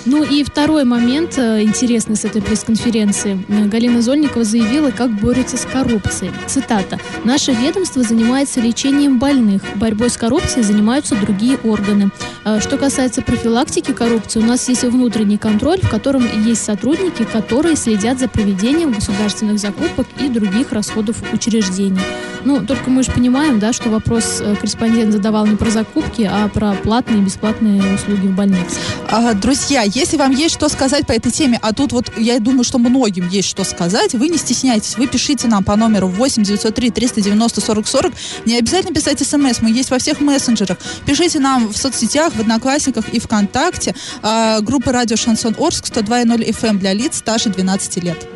Ну 0.07 0.23
и 0.23 0.45
второй 0.45 0.85
момент 0.85 1.39
э, 1.39 1.63
интересный 1.63 2.17
с 2.17 2.25
этой 2.25 2.43
пресс-конференции. 2.43 3.43
Галина 3.49 4.03
Зольникова 4.03 4.45
заявила, 4.45 4.91
как 4.91 5.11
борется 5.11 5.57
с 5.57 5.65
коррупцией. 5.65 6.31
Цитата. 6.47 6.99
«Наше 7.25 7.53
ведомство 7.53 8.03
занимается 8.03 8.61
лечением 8.61 9.19
больных. 9.19 9.63
Борьбой 9.77 10.11
с 10.11 10.19
коррупцией 10.19 10.63
занимаются 10.63 11.17
другие 11.17 11.57
органы. 11.65 12.11
Э, 12.45 12.61
что 12.61 12.77
касается 12.77 13.23
профилактики 13.23 13.93
коррупции, 13.93 14.41
у 14.41 14.45
нас 14.45 14.69
есть 14.69 14.83
внутренний 14.83 15.39
контроль, 15.39 15.81
в 15.81 15.89
котором 15.89 16.25
есть 16.45 16.63
сотрудники, 16.63 17.25
которые 17.25 17.77
следят 17.77 18.19
за 18.19 18.29
проведением 18.29 18.93
государственных 18.93 19.59
закупок 19.59 20.07
и 20.21 20.29
других 20.29 20.73
расходов 20.73 21.17
учреждений». 21.33 22.01
Ну, 22.45 22.65
только 22.65 22.91
мы 22.91 23.03
же 23.03 23.11
понимаем, 23.11 23.59
да, 23.59 23.73
что 23.73 23.89
вопрос 23.89 24.41
э, 24.41 24.55
корреспондент 24.57 25.13
задавал 25.13 25.47
не 25.47 25.57
про 25.57 25.71
закупки, 25.71 26.29
а 26.31 26.49
про 26.49 26.75
платные 26.75 27.21
и 27.21 27.23
бесплатные 27.23 27.81
услуги 27.95 28.27
в 28.27 28.35
больнице. 28.35 28.79
А, 29.11 29.33
друзья, 29.33 29.83
если 29.95 30.17
вам 30.17 30.33
есть 30.33 30.55
что 30.55 30.69
сказать 30.69 31.07
по 31.07 31.13
этой 31.13 31.31
теме, 31.31 31.59
а 31.63 31.73
тут 31.73 31.93
вот 31.93 32.11
я 32.17 32.39
думаю, 32.41 32.65
что 32.65 32.79
многим 32.79 33.29
есть 33.29 33.49
что 33.49 33.65
сказать, 33.65 34.15
вы 34.15 34.29
не 34.29 34.39
стесняйтесь, 34.39 34.97
вы 34.97 35.07
пишите 35.07 35.49
нам 35.49 35.65
по 35.65 35.77
номеру 35.77 36.09
8 36.09 36.43
903 36.43 36.91
390 36.91 37.61
40 37.61 37.87
40. 37.87 38.13
Не 38.47 38.59
обязательно 38.59 38.95
писать 38.95 39.21
смс, 39.21 39.61
мы 39.61 39.71
есть 39.71 39.91
во 39.91 39.99
всех 39.99 40.21
мессенджерах. 40.21 40.79
Пишите 41.07 41.39
нам 41.39 41.69
в 41.69 41.77
соцсетях, 41.77 42.33
в 42.35 42.41
Одноклассниках 42.41 43.09
и 43.11 43.19
ВКонтакте. 43.19 43.95
А, 44.23 44.61
группа 44.61 44.93
радио 44.93 45.17
Шансон 45.17 45.55
Орск 45.59 45.87
102.0 45.87 46.49
FM 46.49 46.79
для 46.79 46.93
лиц 46.93 47.19
старше 47.19 47.51
12 47.51 48.03
лет. 48.05 48.29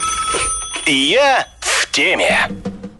Я 0.86 1.46
в 1.60 1.90
теме. 1.90 2.48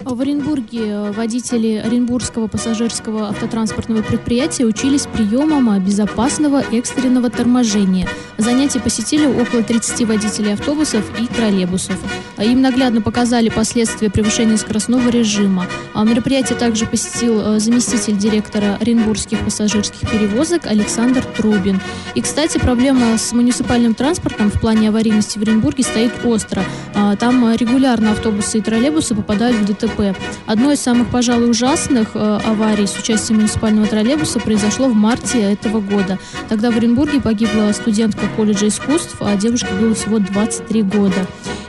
В 0.00 0.22
Оренбурге 0.22 0.86
э, 0.86 1.12
водители 1.12 1.82
Оренбургского 1.84 2.46
пассажирского 2.46 3.28
автотранспортного 3.28 4.02
предприятия 4.02 4.64
учились 4.64 5.06
приемам 5.06 5.84
безопасного 5.84 6.62
экстренного 6.72 7.28
торможения. 7.28 8.08
Занятия 8.38 8.78
посетили 8.78 9.26
около 9.26 9.62
30 9.62 10.06
водителей 10.06 10.54
автобусов 10.54 11.04
и 11.20 11.26
троллейбусов. 11.26 11.96
Им 12.38 12.62
наглядно 12.62 13.02
показали 13.02 13.48
последствия 13.48 14.10
превышения 14.10 14.56
скоростного 14.56 15.08
режима. 15.08 15.66
А 15.92 16.04
мероприятие 16.04 16.56
также 16.56 16.86
посетил 16.86 17.40
э, 17.40 17.58
заместитель 17.58 18.16
директора 18.16 18.76
Оренбургских 18.80 19.40
пассажирских 19.40 20.08
перевозок 20.08 20.66
Александр 20.66 21.24
Трубин. 21.36 21.80
И, 22.14 22.20
кстати, 22.20 22.58
проблема 22.58 23.18
с 23.18 23.32
муниципальным 23.32 23.94
транспортом 23.94 24.50
в 24.50 24.60
плане 24.60 24.90
аварийности 24.90 25.38
в 25.38 25.42
Оренбурге 25.42 25.82
стоит 25.82 26.12
остро. 26.24 26.64
А, 26.94 27.16
там 27.16 27.52
регулярно 27.54 28.12
автобусы 28.12 28.58
и 28.58 28.60
троллейбусы 28.60 29.14
попадают 29.16 29.56
в 29.56 29.64
ДТП 29.64 29.88
ДТП. 29.88 30.16
Одно 30.46 30.72
из 30.72 30.80
самых, 30.80 31.08
пожалуй, 31.10 31.50
ужасных 31.50 32.10
э, 32.14 32.40
аварий 32.44 32.86
с 32.86 32.96
участием 32.98 33.38
муниципального 33.38 33.86
троллейбуса 33.86 34.40
произошло 34.40 34.88
в 34.88 34.94
марте 34.94 35.40
этого 35.40 35.80
года. 35.80 36.18
Тогда 36.48 36.70
в 36.70 36.76
Оренбурге 36.76 37.20
погибла 37.20 37.72
студентка 37.72 38.26
колледжа 38.36 38.68
искусств, 38.68 39.16
а 39.20 39.36
девушке 39.36 39.68
было 39.80 39.94
всего 39.94 40.18
23 40.18 40.82
года. 40.82 41.26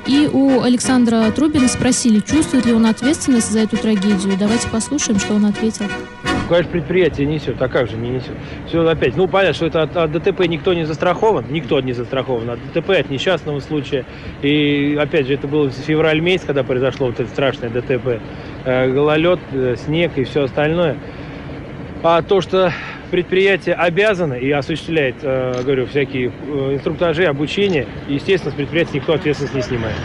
И 0.08 0.28
у 0.32 0.62
Александра 0.62 1.30
Трубина 1.32 1.68
спросили, 1.68 2.20
чувствует 2.20 2.66
ли 2.66 2.74
он 2.74 2.86
ответственность 2.86 3.51
за 3.51 3.60
эту 3.60 3.78
трагедию. 3.78 4.38
Давайте 4.39 4.68
послушаем, 4.70 5.20
что 5.20 5.36
он 5.36 5.46
ответил. 5.46 5.86
Конечно, 6.50 6.72
предприятие 6.72 7.28
несет, 7.28 7.62
а 7.62 7.68
как 7.68 7.88
же 7.88 7.96
не 7.96 8.10
несет? 8.10 8.34
Все 8.68 8.84
опять, 8.88 9.16
ну 9.16 9.28
понятно, 9.28 9.54
что 9.54 9.68
это 9.68 9.84
от, 9.84 9.96
от 9.96 10.12
ДТП 10.12 10.48
никто 10.48 10.74
не 10.74 10.84
застрахован, 10.84 11.46
никто 11.51 11.80
не 11.80 11.94
застрахован 11.94 12.50
от 12.50 12.60
ДТП, 12.74 12.89
от 12.89 13.12
несчастного 13.12 13.60
случая. 13.60 14.04
И 14.42 14.98
опять 15.00 15.28
же, 15.28 15.36
это 15.36 15.48
был 15.48 15.70
февраль 15.70 16.22
месяц, 16.22 16.46
когда 16.46 16.63
произошло 16.63 17.08
вот 17.08 17.20
это 17.20 17.30
страшное 17.30 17.70
ДТП. 17.70 18.20
Э, 18.66 18.92
гололед, 18.92 19.39
э, 19.51 19.75
снег 19.78 20.18
и 20.18 20.24
все 20.24 20.46
остальное. 20.46 20.98
А 22.01 22.24
то, 22.24 22.42
что 22.42 22.74
предприятие 23.10 23.75
обязано 23.75 24.34
и 24.34 24.50
осуществляет, 24.51 25.16
э, 25.22 25.62
говорю, 25.63 25.86
всякие 25.88 26.28
инструктажи, 26.28 27.25
обучение, 27.25 27.88
естественно, 28.08 28.51
с 28.51 28.56
предприятия 28.56 28.96
никто 28.96 29.13
ответственность 29.13 29.56
не 29.56 29.62
снимает. 29.62 29.96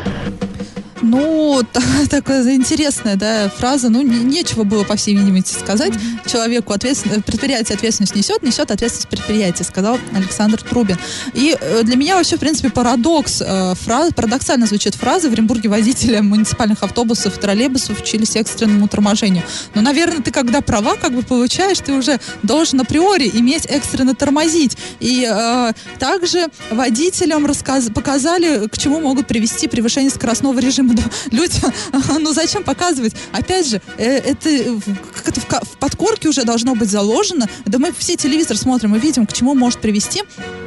Ну, 1.02 1.62
такая 2.10 2.54
интересная 2.54 3.16
да, 3.16 3.48
фраза. 3.48 3.88
Ну, 3.88 4.02
не, 4.02 4.18
нечего 4.20 4.64
было, 4.64 4.84
по 4.84 4.96
всей 4.96 5.14
видимости, 5.14 5.54
сказать. 5.54 5.92
Mm-hmm. 5.92 6.30
Человеку 6.30 6.72
ответственность, 6.72 7.24
предприятие 7.24 7.76
ответственность 7.76 8.14
несет, 8.14 8.42
несет 8.42 8.70
ответственность 8.70 9.08
предприятия, 9.08 9.64
сказал 9.64 9.98
Александр 10.14 10.62
Трубин. 10.62 10.98
И 11.34 11.56
э, 11.60 11.82
для 11.82 11.96
меня 11.96 12.16
вообще, 12.16 12.36
в 12.36 12.40
принципе, 12.40 12.70
парадокс. 12.70 13.42
Э, 13.44 13.74
фраз, 13.74 14.12
парадоксально 14.14 14.66
звучит 14.66 14.94
фраза. 14.94 15.28
В 15.28 15.32
Оренбурге 15.32 15.68
водители 15.68 16.20
муниципальных 16.20 16.82
автобусов, 16.82 17.36
троллейбусов 17.38 18.00
учились 18.00 18.36
экстренному 18.36 18.88
торможению. 18.88 19.42
Но, 19.74 19.82
наверное, 19.82 20.22
ты 20.22 20.30
когда 20.30 20.60
права 20.60 20.96
как 20.96 21.12
бы 21.12 21.22
получаешь, 21.22 21.78
ты 21.78 21.92
уже 21.92 22.20
должен 22.42 22.80
априори 22.80 23.30
иметь 23.34 23.66
экстренно 23.66 24.14
тормозить. 24.14 24.76
И 25.00 25.28
э, 25.28 25.72
также 25.98 26.46
водителям 26.70 27.46
рассказ, 27.46 27.88
показали, 27.94 28.68
к 28.68 28.78
чему 28.78 29.00
могут 29.00 29.26
привести 29.26 29.68
превышение 29.68 30.10
скоростного 30.10 30.58
режима 30.58 30.83
да, 30.94 31.02
людям, 31.30 31.72
ну 32.20 32.32
зачем 32.32 32.64
показывать? 32.64 33.14
Опять 33.32 33.68
же, 33.68 33.80
э, 33.96 34.04
это, 34.04 34.80
как 35.14 35.28
это 35.28 35.40
в, 35.40 35.78
подкорке 35.78 36.28
уже 36.28 36.44
должно 36.44 36.74
быть 36.74 36.90
заложено. 36.90 37.48
Да 37.64 37.78
мы 37.78 37.92
все 37.92 38.16
телевизор 38.16 38.56
смотрим 38.56 38.94
и 38.96 38.98
видим, 38.98 39.26
к 39.26 39.32
чему 39.32 39.54
может 39.54 39.80
привести 39.80 40.22
э, 40.36 40.63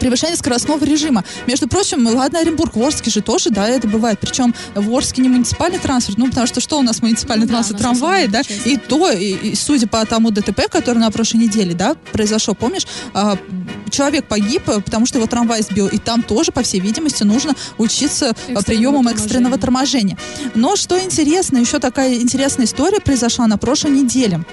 превышение 0.00 0.36
скоростного 0.36 0.84
режима. 0.84 1.24
Между 1.46 1.68
прочим, 1.68 2.06
ладно, 2.06 2.40
Оренбург, 2.40 2.76
в 2.76 2.82
Орске 2.82 3.10
же 3.10 3.20
тоже, 3.20 3.50
да, 3.50 3.68
это 3.68 3.88
бывает. 3.88 4.18
Причем 4.20 4.54
в 4.74 4.94
Орске 4.94 5.22
не 5.22 5.28
муниципальный 5.28 5.78
транспорт, 5.78 6.18
ну, 6.18 6.28
потому 6.28 6.46
что 6.46 6.60
что 6.60 6.78
у 6.78 6.82
нас 6.82 7.02
муниципальный 7.02 7.46
Ну 7.46 7.52
да, 7.52 7.58
транспорт? 7.62 7.80
нас 7.80 7.98
Трамваи, 7.98 8.26
да? 8.26 8.42
часть. 8.42 8.66
И 8.66 8.76
то, 8.76 9.10
и, 9.10 9.32
и 9.32 9.54
судя 9.54 9.86
по 9.86 10.04
тому 10.06 10.30
ДТП, 10.30 10.68
который 10.70 10.98
на 10.98 11.10
прошлой 11.10 11.38
неделе, 11.38 11.74
да, 11.74 11.96
произошел, 12.12 12.54
помнишь, 12.54 12.86
а, 13.14 13.36
человек 13.90 14.26
погиб, 14.26 14.68
э, 14.68 14.80
потому 14.80 15.06
что 15.06 15.18
его 15.18 15.26
трамвай 15.26 15.62
сбил, 15.62 15.88
и 15.88 15.98
там 15.98 16.22
тоже, 16.22 16.52
по 16.52 16.62
всей 16.62 16.80
видимости, 16.80 17.22
нужно 17.22 17.54
учиться 17.78 18.26
э, 18.26 18.28
Экстренному 18.28 18.62
приемам 18.64 19.08
экстренного 19.08 19.58
торможения. 19.58 20.16
Но 20.54 20.76
что 20.76 21.00
интересно, 21.00 21.58
еще 21.58 21.78
такая 21.78 22.14
интересная 22.14 22.66
история 22.66 23.00
произошла 23.00 23.46
на 23.46 23.58
прошлой 23.58 23.90
неделе. 23.92 24.44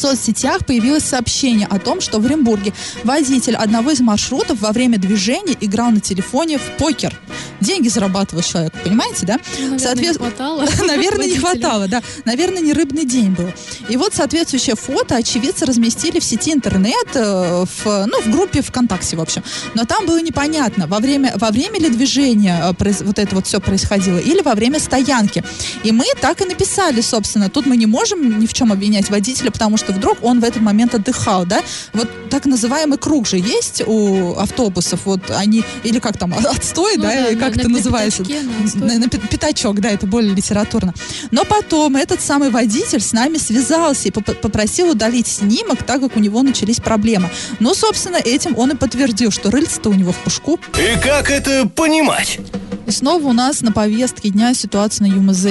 В 0.00 0.02
соцсетях 0.02 0.64
появилось 0.64 1.04
сообщение 1.04 1.66
о 1.66 1.78
том, 1.78 2.00
что 2.00 2.20
в 2.20 2.24
Оренбурге 2.24 2.72
водитель 3.04 3.54
одного 3.54 3.90
из 3.90 4.00
маршрутов 4.00 4.58
во 4.62 4.72
время 4.72 4.96
движения 4.96 5.54
играл 5.60 5.90
на 5.90 6.00
телефоне 6.00 6.56
в 6.56 6.62
покер. 6.78 7.14
Деньги 7.60 7.88
зарабатывал 7.88 8.42
человек, 8.42 8.72
понимаете, 8.82 9.26
да? 9.26 9.38
Ну, 9.58 9.76
наверное, 9.76 9.78
Соответ- 9.78 10.12
не 10.12 10.18
хватало. 10.18 10.66
Наверное, 10.86 11.26
не 11.26 11.36
хватало, 11.38 11.86
да. 11.86 12.02
Наверное, 12.24 12.62
не 12.62 12.72
рыбный 12.72 13.04
день 13.04 13.32
был. 13.32 13.52
И 13.90 13.98
вот 13.98 14.14
соответствующее 14.14 14.74
фото 14.74 15.16
очевидцы 15.16 15.66
разместили 15.66 16.18
в 16.18 16.24
сети 16.24 16.54
интернет, 16.54 17.08
э, 17.12 17.66
в, 17.66 18.06
ну, 18.06 18.22
в 18.22 18.30
группе 18.30 18.62
ВКонтакте, 18.62 19.18
в 19.18 19.20
общем. 19.20 19.44
Но 19.74 19.84
там 19.84 20.06
было 20.06 20.22
непонятно, 20.22 20.86
во 20.86 21.00
время, 21.00 21.34
во 21.36 21.50
время 21.50 21.78
ли 21.78 21.90
движения 21.90 22.58
э, 22.62 22.92
вот 23.02 23.18
это 23.18 23.34
вот 23.34 23.46
все 23.46 23.60
происходило, 23.60 24.16
или 24.16 24.40
во 24.40 24.54
время 24.54 24.80
стоянки. 24.80 25.44
И 25.84 25.92
мы 25.92 26.06
так 26.22 26.40
и 26.40 26.46
написали, 26.46 27.02
собственно. 27.02 27.50
Тут 27.50 27.66
мы 27.66 27.76
не 27.76 27.86
можем 27.86 28.40
ни 28.40 28.46
в 28.46 28.54
чем 28.54 28.72
обвинять 28.72 29.10
водителя, 29.10 29.50
потому 29.50 29.76
что 29.76 29.89
вдруг 29.92 30.18
он 30.22 30.40
в 30.40 30.44
этот 30.44 30.62
момент 30.62 30.94
отдыхал, 30.94 31.46
да? 31.46 31.60
Вот 31.92 32.08
так 32.30 32.46
называемый 32.46 32.98
круг 32.98 33.26
же 33.26 33.36
есть 33.38 33.82
у 33.86 34.34
автобусов, 34.38 35.00
вот 35.04 35.30
они, 35.30 35.64
или 35.84 35.98
как 35.98 36.16
там, 36.18 36.34
отстой, 36.46 36.96
Ну 36.96 37.02
да, 37.02 37.08
да, 37.08 37.28
или 37.28 37.38
как 37.38 37.56
на 37.56 37.60
это 37.60 37.68
называется? 37.68 38.24
пятачке, 38.24 38.42
на 38.46 38.64
отстой. 38.64 38.82
На- 38.88 38.98
на 38.98 39.08
пятачок, 39.08 39.80
да, 39.80 39.90
это 39.90 40.06
более 40.06 40.34
литературно. 40.34 40.94
Но 41.30 41.44
потом 41.44 41.96
этот 41.96 42.20
самый 42.20 42.50
водитель 42.50 43.00
с 43.00 43.12
нами 43.12 43.38
связался 43.38 44.08
и 44.08 44.10
поп- 44.10 44.40
попросил 44.40 44.90
удалить 44.90 45.26
снимок, 45.26 45.82
так 45.82 46.00
как 46.00 46.16
у 46.16 46.20
него 46.20 46.42
начались 46.42 46.76
проблемы. 46.80 47.28
Ну, 47.58 47.74
собственно, 47.74 48.16
этим 48.16 48.56
он 48.56 48.70
и 48.72 48.76
подтвердил, 48.76 49.30
что 49.30 49.50
рыльце-то 49.50 49.90
у 49.90 49.94
него 49.94 50.12
в 50.12 50.16
пушку. 50.18 50.58
И 50.78 51.00
как 51.00 51.30
это 51.30 51.66
понимать? 51.68 52.38
И 52.86 52.90
снова 52.90 53.26
у 53.28 53.32
нас 53.32 53.60
на 53.60 53.72
повестке 53.72 54.30
дня 54.30 54.54
ситуация 54.54 55.06
на 55.08 55.12
ЮМЗ. 55.12 55.46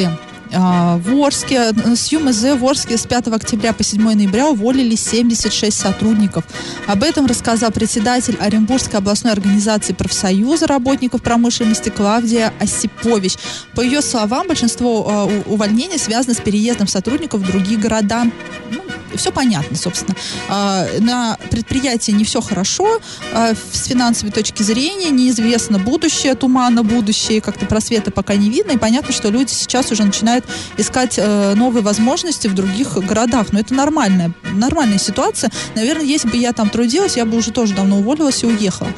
А, 0.51 0.97
В 0.97 1.15
Орске, 1.21 1.71
э, 1.71 1.95
с 1.95 2.11
ЮМЗ 2.11 2.59
в 2.59 2.65
Орске 2.65 2.97
с 2.97 3.05
5 3.05 3.27
октября 3.35 3.73
по 3.73 3.83
7 3.83 4.15
ноября 4.15 4.49
уволили 4.49 4.95
76 4.95 5.77
сотрудников. 5.77 6.43
Об 6.87 7.03
этом 7.03 7.27
рассказал 7.27 7.71
председатель 7.71 8.35
Оренбургской 8.39 8.99
областной 8.99 9.33
организации 9.33 9.93
профсоюза 9.93 10.65
работников 10.67 11.21
промышленности 11.21 11.89
Клавдия 11.89 12.51
Осипович. 12.59 13.35
По 13.75 13.81
ее 13.81 14.01
словам, 14.01 14.47
большинство 14.47 15.29
э, 15.29 15.43
увольнений 15.45 15.99
связано 15.99 16.33
с 16.33 16.39
переездом 16.39 16.87
сотрудников 16.87 17.41
в 17.41 17.45
другие 17.45 17.79
города. 17.79 18.23
Ну, 18.71 18.81
все 19.19 19.31
понятно, 19.31 19.77
собственно. 19.77 20.15
А, 20.47 20.87
На 20.99 21.37
предприятии 21.51 22.11
не 22.11 22.23
все 22.23 22.41
хорошо 22.41 22.99
а, 23.33 23.53
с 23.53 23.85
финансовой 23.85 24.31
точки 24.31 24.63
зрения, 24.63 25.09
неизвестно 25.11 25.77
будущее, 25.77 26.35
туманно 26.35 26.83
будущее, 26.83 27.41
как-то 27.41 27.65
просвета 27.65 28.11
пока 28.11 28.35
не 28.35 28.49
видно, 28.49 28.71
и 28.71 28.77
понятно, 28.77 29.13
что 29.13 29.29
люди 29.29 29.51
сейчас 29.51 29.91
уже 29.91 30.03
начинают 30.03 30.45
искать 30.77 31.15
э, 31.17 31.53
новые 31.55 31.83
возможности 31.83 32.47
в 32.47 32.55
других 32.55 32.93
городах, 32.93 33.47
но 33.51 33.59
это 33.59 33.73
нормальная, 33.73 34.31
нормальная 34.53 34.97
ситуация. 34.97 35.51
Наверное, 35.75 36.05
если 36.05 36.29
бы 36.29 36.37
я 36.37 36.53
там 36.53 36.69
трудилась, 36.69 37.17
я 37.17 37.25
бы 37.25 37.37
уже 37.37 37.51
тоже 37.51 37.73
давно 37.73 37.99
уволилась 37.99 38.43
и 38.43 38.45
уехала. 38.45 38.89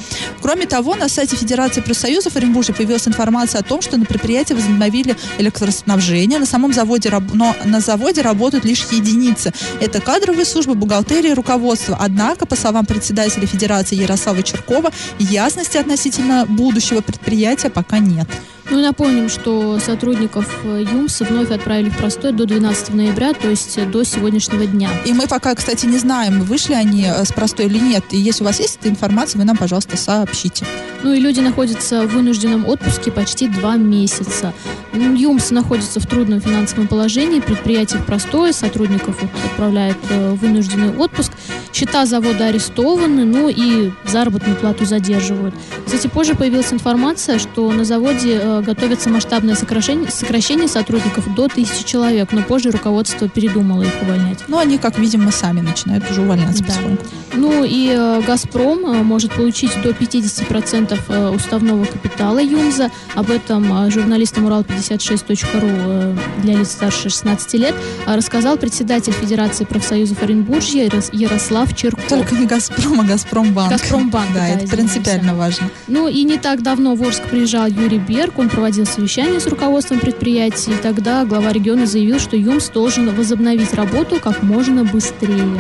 Кроме 0.42 0.66
того, 0.66 0.96
на 0.96 1.10
сайте 1.10 1.36
Федерации 1.36 1.82
профсоюзов 1.82 2.36
Оренбуржья 2.36 2.74
появилась 2.74 3.08
информация 3.08 3.62
о 3.62 3.64
том, 3.64 3.82
что 3.82 3.98
на 3.98 4.06
предприятии 4.06 4.54
возобновили 4.54 5.16
электроснабжение, 5.38 6.40
на 6.40 6.46
самом 6.46 6.74
заводе, 6.74 7.12
но 7.34 7.56
на 7.66 7.80
заводе 7.80 8.22
работают 8.22 8.66
лишь 8.66 8.86
единицы. 8.92 9.54
Это 9.80 10.00
кадровые 10.12 10.44
службы, 10.44 10.76
бухгалтерия 10.76 11.32
и 11.32 11.34
руководство. 11.34 11.98
Однако, 11.98 12.46
по 12.46 12.58
словам 12.58 12.86
председателя 12.86 13.48
Федерации 13.48 13.96
Ярослава 13.96 14.44
Черкова, 14.44 14.92
ясности 15.20 15.78
относительно 15.78 16.46
будущего 16.46 17.00
предприятия 17.00 17.70
пока 17.70 18.00
нет. 18.00 18.28
Ну 18.72 18.80
и 18.80 18.82
напомним, 18.82 19.28
что 19.28 19.80
сотрудников 19.80 20.48
э, 20.64 20.86
ЮМС 20.90 21.20
вновь 21.20 21.52
отправили 21.52 21.90
в 21.90 21.98
простой 21.98 22.32
до 22.32 22.46
12 22.46 22.94
ноября, 22.94 23.34
то 23.34 23.50
есть 23.50 23.78
э, 23.78 23.86
до 23.86 24.06
сегодняшнего 24.06 24.66
дня. 24.66 24.90
И 25.04 25.12
мы 25.12 25.28
пока, 25.28 25.54
кстати, 25.56 25.86
не 25.88 25.98
знаем, 25.98 26.42
вышли 26.42 26.74
они 26.74 27.04
э, 27.06 27.26
с 27.26 27.34
простой 27.34 27.66
или 27.66 27.78
нет. 27.80 28.06
И 28.12 28.18
если 28.18 28.44
у 28.44 28.48
вас 28.48 28.62
есть 28.62 28.78
эта 28.80 28.88
информация, 28.88 29.40
вы 29.40 29.44
нам, 29.44 29.58
пожалуйста, 29.58 29.98
сообщите. 29.98 30.66
Ну 31.04 31.12
и 31.14 31.20
люди 31.20 31.42
находятся 31.42 32.08
в 32.08 32.14
вынужденном 32.14 32.66
отпуске 32.66 33.12
почти 33.12 33.50
два 33.50 33.76
месяца. 33.76 34.54
ЮМС 34.94 35.52
находится 35.52 36.00
в 36.00 36.06
трудном 36.06 36.40
финансовом 36.40 36.88
положении, 36.88 37.42
предприятие 37.42 38.00
в 38.00 38.06
простое, 38.06 38.54
сотрудников 38.54 39.18
отправляет 39.44 39.98
в 40.10 40.36
вынужденный 40.36 40.96
отпуск. 40.96 41.34
Счета 41.74 42.06
завода 42.06 42.48
арестованы, 42.48 43.24
ну 43.26 43.48
и 43.50 43.92
заработную 44.06 44.56
плату 44.58 44.86
задерживают. 44.86 45.56
Кстати, 45.86 46.08
позже 46.08 46.36
появилась 46.36 46.74
информация, 46.74 47.40
что 47.40 47.72
на 47.72 47.86
заводе 47.86 48.40
э, 48.42 48.62
готовится 48.62 49.10
масштабное 49.10 49.56
сокращение, 49.56 50.10
сокращение 50.12 50.68
сотрудников 50.68 51.34
до 51.34 51.48
тысячи 51.48 51.86
человек, 51.86 52.30
но 52.32 52.42
позже 52.44 52.72
руководство 52.72 53.28
передумало 53.30 53.84
их 53.84 53.94
увольнять. 54.02 54.40
Ну, 54.48 54.58
они, 54.58 54.78
как 54.78 54.98
видим, 55.00 55.24
мы 55.24 55.32
сами 55.32 55.62
начинают 55.62 56.10
уже 56.12 56.22
увольняться 56.22 56.64
Да. 56.64 56.74
потихоньку. 56.74 57.06
Ну 57.34 57.64
и 57.64 57.90
э, 57.96 58.22
«Газпром» 58.28 58.86
э, 58.86 59.04
может 59.04 59.32
получить 59.34 59.72
до 59.82 59.90
50% 59.92 61.00
э, 61.08 61.30
уставного 61.30 61.86
капитала 61.86 62.40
ЮМЗа. 62.40 62.92
Об 63.16 63.32
этом 63.32 63.86
э, 63.86 63.90
журналистам 63.92 64.48
Урал56.ру 64.48 65.60
э, 65.62 66.16
для 66.42 66.56
лиц 66.58 66.72
старше 66.72 67.10
16 67.10 67.54
лет 67.54 67.76
э, 68.06 68.16
рассказал 68.16 68.58
председатель 68.58 69.14
Федерации 69.14 69.64
профсоюзов 69.64 70.22
Оренбуржья 70.22 70.86
Ярос- 70.88 71.12
Ярослав 71.62 71.76
Черков. 71.76 72.08
Только 72.08 72.36
не 72.36 72.46
«Газпром», 72.46 73.02
а 73.02 73.04
«Газпромбанк». 73.04 73.72
«Газпромбанк», 73.72 74.28
Да, 74.34 74.40
да, 74.40 74.48
это 74.48 74.66
извинимся. 74.66 74.76
принципиально 74.76 75.36
важно. 75.36 75.70
Ну 75.88 76.08
и 76.08 76.24
не 76.24 76.38
так 76.38 76.62
давно 76.62 76.96
в 76.96 77.04
Орск 77.04 77.24
приезжал 77.24 77.68
Юрий 77.68 78.00
Берг, 78.00 78.40
он 78.40 78.50
проводил 78.50 78.86
совещание 78.86 79.40
с 79.40 79.48
руководством 79.48 80.00
предприятия, 80.00 80.72
и 80.72 80.76
тогда 80.76 81.26
глава 81.26 81.52
региона 81.52 81.86
заявил, 81.86 82.20
что 82.20 82.36
ЮМС 82.36 82.70
должен 82.70 83.14
возобновить 83.16 83.74
работу 83.74 84.20
как 84.20 84.44
можно 84.44 84.84
быстрее. 84.84 85.60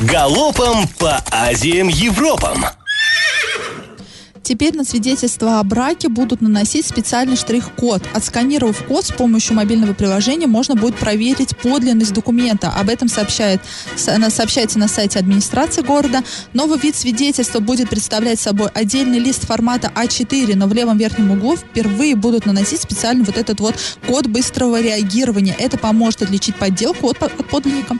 Галопом 0.00 0.86
по 0.98 1.22
Азиям 1.30 1.88
Европам. 1.88 2.64
Теперь 4.44 4.76
на 4.76 4.84
свидетельство 4.84 5.58
о 5.58 5.64
браке 5.64 6.10
будут 6.10 6.42
наносить 6.42 6.84
специальный 6.84 7.34
штрих-код. 7.34 8.02
Отсканировав 8.12 8.84
код 8.84 9.06
с 9.06 9.10
помощью 9.10 9.56
мобильного 9.56 9.94
приложения, 9.94 10.46
можно 10.46 10.74
будет 10.74 10.96
проверить 10.96 11.56
подлинность 11.56 12.12
документа. 12.12 12.68
Об 12.68 12.90
этом 12.90 13.08
сообщает, 13.08 13.62
сообщается 13.96 14.78
на 14.78 14.86
сайте 14.86 15.18
администрации 15.18 15.80
города. 15.80 16.22
Новый 16.52 16.78
вид 16.78 16.94
свидетельства 16.94 17.60
будет 17.60 17.88
представлять 17.88 18.38
собой 18.38 18.68
отдельный 18.74 19.18
лист 19.18 19.46
формата 19.46 19.90
А4, 19.94 20.54
но 20.56 20.66
в 20.66 20.74
левом 20.74 20.98
верхнем 20.98 21.30
углу 21.30 21.56
впервые 21.56 22.14
будут 22.14 22.44
наносить 22.44 22.82
специальный 22.82 23.24
вот 23.24 23.38
этот 23.38 23.60
вот 23.60 23.76
код 24.06 24.26
быстрого 24.26 24.78
реагирования. 24.78 25.56
Это 25.58 25.78
поможет 25.78 26.20
отличить 26.20 26.56
подделку 26.56 27.08
от, 27.08 27.18
по- 27.18 27.26
от 27.26 27.48
подлинника. 27.48 27.96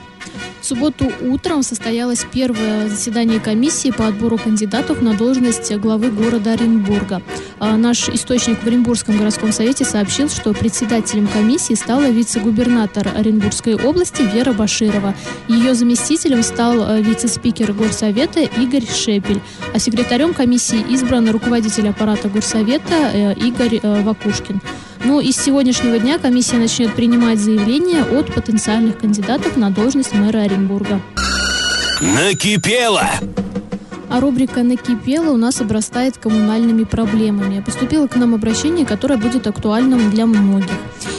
В 0.65 0.67
субботу 0.67 1.11
утром 1.21 1.61
состоялось 1.61 2.25
первое 2.33 2.89
заседание 2.89 3.39
комиссии 3.39 3.91
по 3.91 4.07
отбору 4.07 4.39
кандидатов 4.39 4.99
на 4.99 5.13
должность 5.13 5.71
главы 5.75 6.09
города 6.09 6.53
Оренбурга. 6.53 7.21
А, 7.59 7.77
Наш 7.77 8.09
источник 8.09 8.63
в 8.63 8.65
Оренбургском 8.65 9.15
городском 9.15 9.51
совете 9.51 9.85
сообщил, 9.85 10.27
что 10.27 10.55
председателем 10.55 11.27
комиссии 11.27 11.75
стала 11.75 12.09
вице-губернатор 12.09 13.09
Оренбургской 13.15 13.75
области 13.75 14.23
Вера 14.23 14.53
Баширова. 14.53 15.13
Ее 15.47 15.75
заместителем 15.75 16.41
стал 16.41 16.89
э, 16.89 16.99
вице-спикер 16.99 17.71
горсовета 17.71 18.39
Игорь 18.39 18.87
Шепель. 18.91 19.41
А 19.71 19.77
секретарем 19.77 20.33
комиссии 20.33 20.83
избран 20.89 21.29
руководитель 21.29 21.89
аппарата 21.89 22.27
горсовета 22.27 23.11
э, 23.13 23.33
Игорь 23.35 23.79
э, 23.83 24.01
Вакушкин. 24.01 24.59
Ну 25.07 25.19
и 25.19 25.31
с 25.31 25.37
сегодняшнего 25.37 25.99
дня 25.99 26.17
комиссия 26.17 26.57
начнет 26.57 26.95
принимать 26.95 27.39
заявления 27.39 28.03
от 28.03 28.33
потенциальных 28.33 28.97
кандидатов 28.97 29.55
на 29.55 29.69
должность 29.69 30.13
мэра 30.13 30.39
Оренбурга. 30.39 30.99
Накипело! 32.01 33.07
А 34.15 34.21
рубрика 34.21 34.63
«Накипело» 34.63 35.31
у 35.33 35.35
нас 35.35 35.59
обрастает 35.59 36.17
коммунальными 36.17 36.85
проблемами. 36.85 37.59
Поступило 37.59 38.07
к 38.07 38.15
нам 38.15 38.33
обращение, 38.33 38.85
которое 38.85 39.17
будет 39.17 39.45
актуальным 39.45 40.09
для 40.09 40.25
многих. 40.25 40.71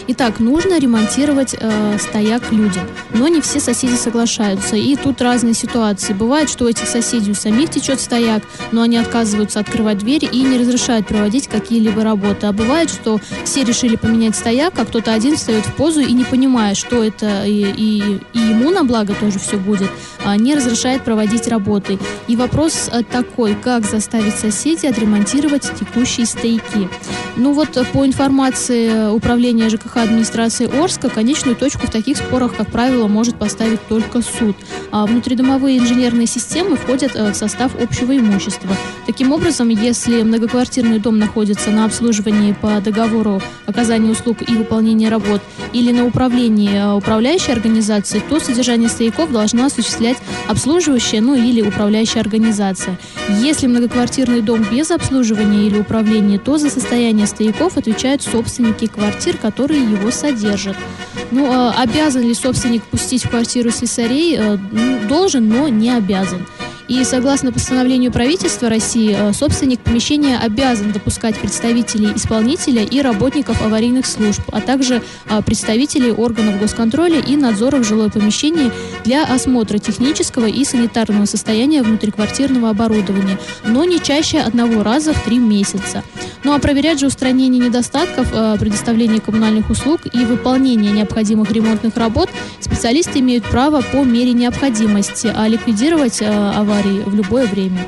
Итак, 0.09 0.39
нужно 0.39 0.79
ремонтировать 0.79 1.55
э, 1.59 1.99
стояк 1.99 2.53
людям, 2.53 2.85
но 3.13 3.27
не 3.29 3.41
все 3.43 3.59
соседи 3.61 3.97
соглашаются. 3.97 4.77
И 4.77 4.95
тут 4.97 5.21
разные 5.21 5.53
ситуации. 5.53 6.15
Бывает, 6.15 6.49
что 6.49 6.65
у 6.65 6.69
этих 6.69 6.87
соседей 6.87 7.33
у 7.33 7.35
самих 7.35 7.71
течет 7.71 8.01
стояк, 8.01 8.45
но 8.73 8.83
они 8.83 8.97
отказываются 8.97 9.59
открывать 9.61 9.99
дверь 9.99 10.27
и 10.31 10.41
не 10.43 10.57
разрешают 10.59 11.07
проводить 11.09 11.49
какие-либо 11.49 12.03
работы. 12.05 12.47
А 12.47 12.53
бывает, 12.53 12.89
что 12.89 13.21
все 13.45 13.65
решили 13.65 13.97
поменять 13.97 14.37
стояк, 14.37 14.79
а 14.79 14.85
кто-то 14.87 15.13
один 15.13 15.37
встает 15.37 15.67
в 15.67 15.75
позу 15.75 16.01
и 16.01 16.13
не 16.13 16.25
понимая, 16.25 16.75
что 16.75 17.03
это 17.03 17.45
и, 17.45 17.63
и- 17.77 18.21
и 18.33 18.39
ему 18.39 18.71
на 18.71 18.85
благо 18.85 19.13
тоже 19.19 19.39
все 19.41 19.57
будет, 19.57 19.91
а, 20.25 20.37
не 20.37 20.55
разрешает 20.55 21.03
проводить 21.03 21.49
работы. 21.49 21.99
И 22.29 22.37
вопрос 22.37 22.86
вопрос 22.87 22.89
э, 22.93 23.05
такой, 23.05 23.55
как 23.55 23.85
заставить 23.85 24.35
соседей 24.35 24.89
отремонтировать 24.89 25.71
текущие 25.79 26.27
стояки. 26.27 26.89
Ну 27.37 27.53
вот 27.53 27.79
по 27.93 28.07
информации 28.07 29.11
Управления 29.11 29.69
ЖКХ 29.69 29.99
администрации 29.99 30.67
Орска, 30.83 31.09
конечную 31.09 31.57
точку 31.57 31.87
в 31.87 31.91
таких 31.91 32.17
спорах, 32.17 32.57
как 32.57 32.71
правило, 32.71 33.09
может 33.09 33.39
поставить 33.39 33.87
только 33.89 34.23
суд. 34.23 34.57
А 34.91 35.07
внутридомовые 35.07 35.79
инженерные 35.79 36.27
системы 36.27 36.77
входят 36.77 37.15
в 37.15 37.35
состав 37.35 37.73
общего 37.81 38.17
имущества. 38.17 38.71
Таким 39.07 39.33
образом, 39.33 39.69
если 39.69 40.23
многоквартирный 40.23 40.99
дом 40.99 41.19
находится 41.19 41.71
на 41.71 41.85
обслуживании 41.85 42.53
по 42.53 42.81
договору 42.81 43.43
оказания 43.67 44.11
услуг 44.11 44.39
и 44.49 44.55
выполнения 44.55 45.09
работ 45.09 45.43
или 45.73 45.93
на 45.93 46.07
управлении 46.07 46.97
управляющей 46.97 47.53
организации, 47.53 48.23
то 48.29 48.41
содержание 48.41 48.89
стояков 48.89 49.31
должна 49.31 49.67
осуществлять 49.67 50.17
обслуживающая, 50.49 51.21
ну 51.21 51.35
или 51.35 51.61
управляющая 51.61 52.21
организация. 52.21 52.57
Если 53.41 53.67
многоквартирный 53.67 54.43
дом 54.43 54.65
без 54.71 54.91
обслуживания 54.91 55.67
или 55.67 55.79
управления, 55.79 56.39
то 56.39 56.59
за 56.59 56.71
состояние 56.71 57.27
стояков 57.27 57.77
отвечают 57.77 58.23
собственники 58.23 58.87
квартир, 58.87 59.37
которые 59.37 59.83
его 59.83 60.11
содержат. 60.11 60.77
Ну, 61.31 61.51
а 61.51 61.75
обязан 61.81 62.23
ли 62.23 62.35
собственник 62.35 62.83
пустить 62.85 63.25
в 63.25 63.31
квартиру 63.31 63.71
слесарей? 63.71 64.37
Э, 64.37 64.59
ну, 64.73 65.09
должен, 65.09 65.49
но 65.49 65.69
не 65.69 65.91
обязан. 65.91 66.47
И 66.89 67.03
согласно 67.03 67.53
постановлению 67.53 68.13
правительства 68.13 68.69
России, 68.69 69.15
э, 69.17 69.33
собственник 69.33 69.81
помещения 69.81 70.39
обязан 70.39 70.93
допускать 70.93 71.37
представителей 71.37 72.13
исполнителя 72.15 72.85
и 72.85 73.01
работников 73.01 73.61
аварийных 73.61 74.07
служб, 74.07 74.43
а 74.53 74.61
также 74.61 75.03
э, 75.29 75.43
представителей 75.43 76.13
органов 76.13 76.61
госконтроля 76.61 77.19
и 77.19 77.37
надзора 77.37 77.79
в 77.79 77.85
жилое 77.85 78.09
помещение 78.09 78.71
для 79.05 79.25
осмотра 79.25 79.79
технического 79.79 80.47
и 80.47 80.65
санитарного 80.65 81.25
состояния 81.25 81.83
внутриквартирного 81.83 82.71
оборудования, 82.71 83.39
но 83.65 83.85
не 83.85 84.01
чаще 84.01 84.39
одного 84.39 84.85
раза 84.85 85.13
в 85.13 85.21
три 85.25 85.39
месяца. 85.39 86.05
Ну 86.45 86.55
а 86.55 86.61
проверять 86.61 87.01
же 87.01 87.07
устранение 87.07 87.67
недостатков, 87.67 88.29
э, 88.33 88.57
предоставление 88.61 89.21
коммунальных 89.21 89.71
услуг 89.71 90.03
и 90.13 90.19
выполнение 90.25 90.93
необходимых 90.93 91.51
ремонтных 91.51 91.97
работ 91.97 92.31
специалисты 92.61 93.19
имеют 93.19 93.45
право 93.45 93.81
по 93.81 94.05
мере 94.05 94.33
необходимости, 94.33 95.33
а 95.35 95.49
ликвидировать 95.49 96.23
аварии 96.23 96.76
аварии 96.77 97.03
в 97.05 97.15
любое 97.15 97.47
время. 97.47 97.87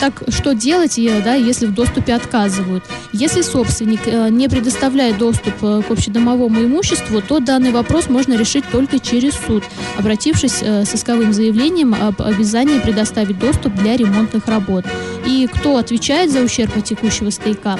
Так 0.00 0.24
что 0.28 0.54
делать, 0.54 0.98
да, 1.24 1.34
если 1.34 1.66
в 1.66 1.72
доступе 1.72 2.14
отказывают? 2.14 2.84
Если 3.12 3.40
собственник 3.40 4.00
э, 4.06 4.28
не 4.30 4.48
предоставляет 4.48 5.16
доступ 5.16 5.54
э, 5.62 5.82
к 5.86 5.90
общедомовому 5.90 6.64
имуществу, 6.64 7.22
то 7.22 7.38
данный 7.38 7.70
вопрос 7.70 8.08
можно 8.08 8.34
решить 8.34 8.64
только 8.70 8.98
через 8.98 9.34
суд, 9.46 9.64
обратившись 9.96 10.58
э, 10.60 10.84
с 10.84 10.94
исковым 10.94 11.32
заявлением 11.32 11.94
об 11.94 12.20
обязании 12.20 12.78
предоставить 12.78 13.38
доступ 13.38 13.74
для 13.74 13.96
ремонтных 13.96 14.46
работ. 14.48 14.84
И 15.26 15.48
кто 15.52 15.76
отвечает 15.76 16.30
за 16.30 16.40
ущерб 16.40 16.76
от 16.76 16.84
текущего 16.84 17.30
стояка? 17.30 17.78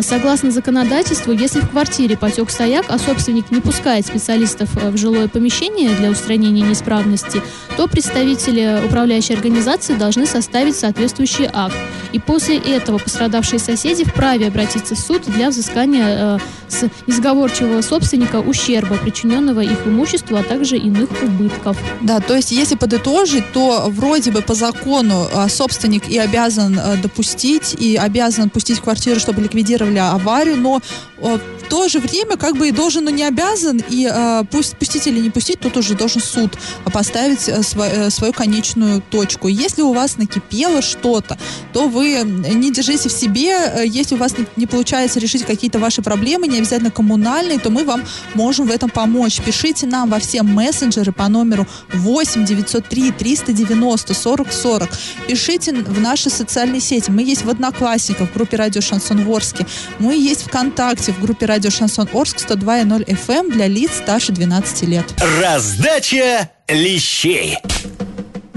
Согласно 0.00 0.50
законодательству, 0.50 1.32
если 1.32 1.60
в 1.60 1.68
квартире 1.70 2.16
потек 2.16 2.50
стояк, 2.50 2.86
а 2.88 2.98
собственник 2.98 3.50
не 3.50 3.60
пускает 3.60 4.06
специалистов 4.06 4.70
в 4.74 4.96
жилое 4.96 5.28
помещение 5.28 5.94
для 5.94 6.10
устранения 6.10 6.62
неисправности, 6.62 7.42
то 7.76 7.86
представители 7.88 8.80
управляющей 8.84 9.34
организации 9.34 9.94
должны 9.94 10.26
составить 10.26 10.76
соответствующий 10.76 11.48
акт. 11.52 11.76
И 12.12 12.18
после 12.18 12.56
этого 12.56 12.98
пострадавшие 12.98 13.58
соседи 13.58 14.04
вправе 14.04 14.46
обратиться 14.48 14.94
в 14.94 14.98
суд 14.98 15.22
для 15.26 15.50
взыскания 15.50 16.36
э, 16.36 16.38
с 16.68 16.88
несговорчивого 17.06 17.82
собственника 17.82 18.36
ущерба, 18.36 18.96
причиненного 18.96 19.60
их 19.60 19.86
имуществу, 19.86 20.36
а 20.36 20.42
также 20.42 20.76
иных 20.78 21.10
убытков. 21.22 21.76
Да, 22.00 22.20
то 22.20 22.34
есть 22.34 22.52
если 22.52 22.76
подытожить, 22.76 23.52
то 23.52 23.86
вроде 23.88 24.30
бы 24.30 24.40
по 24.40 24.54
закону 24.54 25.26
э, 25.30 25.48
собственник 25.48 26.08
и 26.08 26.18
обязан 26.18 26.75
э, 26.75 26.75
допустить, 27.02 27.74
и 27.74 27.96
обязан 27.96 28.50
пустить 28.50 28.78
в 28.78 28.82
квартиру, 28.82 29.20
чтобы 29.20 29.42
ликвидировали 29.42 29.98
аварию, 29.98 30.56
но 30.56 30.80
э, 31.18 31.38
то 31.68 31.88
же 31.88 31.98
время 32.00 32.36
как 32.36 32.56
бы 32.56 32.68
и 32.68 32.72
должен, 32.72 33.04
но 33.04 33.10
не 33.10 33.24
обязан, 33.24 33.82
и 33.88 34.08
э, 34.12 34.44
пусть 34.50 34.76
пустить 34.76 35.06
или 35.06 35.20
не 35.20 35.30
пустить, 35.30 35.60
тут 35.60 35.76
уже 35.76 35.94
должен 35.94 36.20
суд 36.20 36.58
поставить 36.92 37.48
э, 37.48 37.62
св- 37.62 37.92
э, 37.92 38.10
свою 38.10 38.32
конечную 38.32 39.02
точку. 39.10 39.48
Если 39.48 39.82
у 39.82 39.92
вас 39.92 40.16
накипело 40.16 40.82
что-то, 40.82 41.38
то 41.72 41.88
вы 41.88 42.22
не 42.22 42.72
держите 42.72 43.08
в 43.08 43.12
себе, 43.12 43.50
э, 43.50 43.86
если 43.86 44.14
у 44.14 44.18
вас 44.18 44.38
не, 44.38 44.46
не 44.56 44.66
получается 44.66 45.18
решить 45.18 45.44
какие-то 45.44 45.78
ваши 45.78 46.02
проблемы, 46.02 46.46
не 46.46 46.58
обязательно 46.58 46.90
коммунальные, 46.90 47.58
то 47.58 47.70
мы 47.70 47.84
вам 47.84 48.02
можем 48.34 48.66
в 48.66 48.70
этом 48.70 48.90
помочь. 48.90 49.40
Пишите 49.40 49.86
нам 49.86 50.10
во 50.10 50.18
все 50.18 50.42
мессенджеры 50.42 51.12
по 51.12 51.28
номеру 51.28 51.66
8 51.92 52.44
903 52.44 53.12
390 53.12 54.14
40 54.14 54.52
40. 54.52 54.88
Пишите 55.28 55.72
в 55.72 56.00
наши 56.00 56.30
социальные 56.30 56.80
сети. 56.80 57.10
Мы 57.10 57.22
есть 57.22 57.44
в 57.44 57.50
Одноклассниках, 57.50 58.30
в 58.30 58.34
группе 58.34 58.56
Радио 58.56 58.80
Шансон 58.80 59.24
Ворске. 59.24 59.66
Мы 59.98 60.14
есть 60.14 60.42
ВКонтакте, 60.42 61.12
в 61.12 61.20
группе 61.20 61.46
Радио 61.46 61.55
Шансон 61.64 62.08
Орск 62.12 62.38
102.0 62.38 63.04
FM 63.06 63.34
эм 63.36 63.50
для 63.50 63.66
лиц 63.66 63.90
старше 63.96 64.32
12 64.32 64.82
лет. 64.82 65.04
Раздача 65.40 66.50
лещей. 66.68 67.58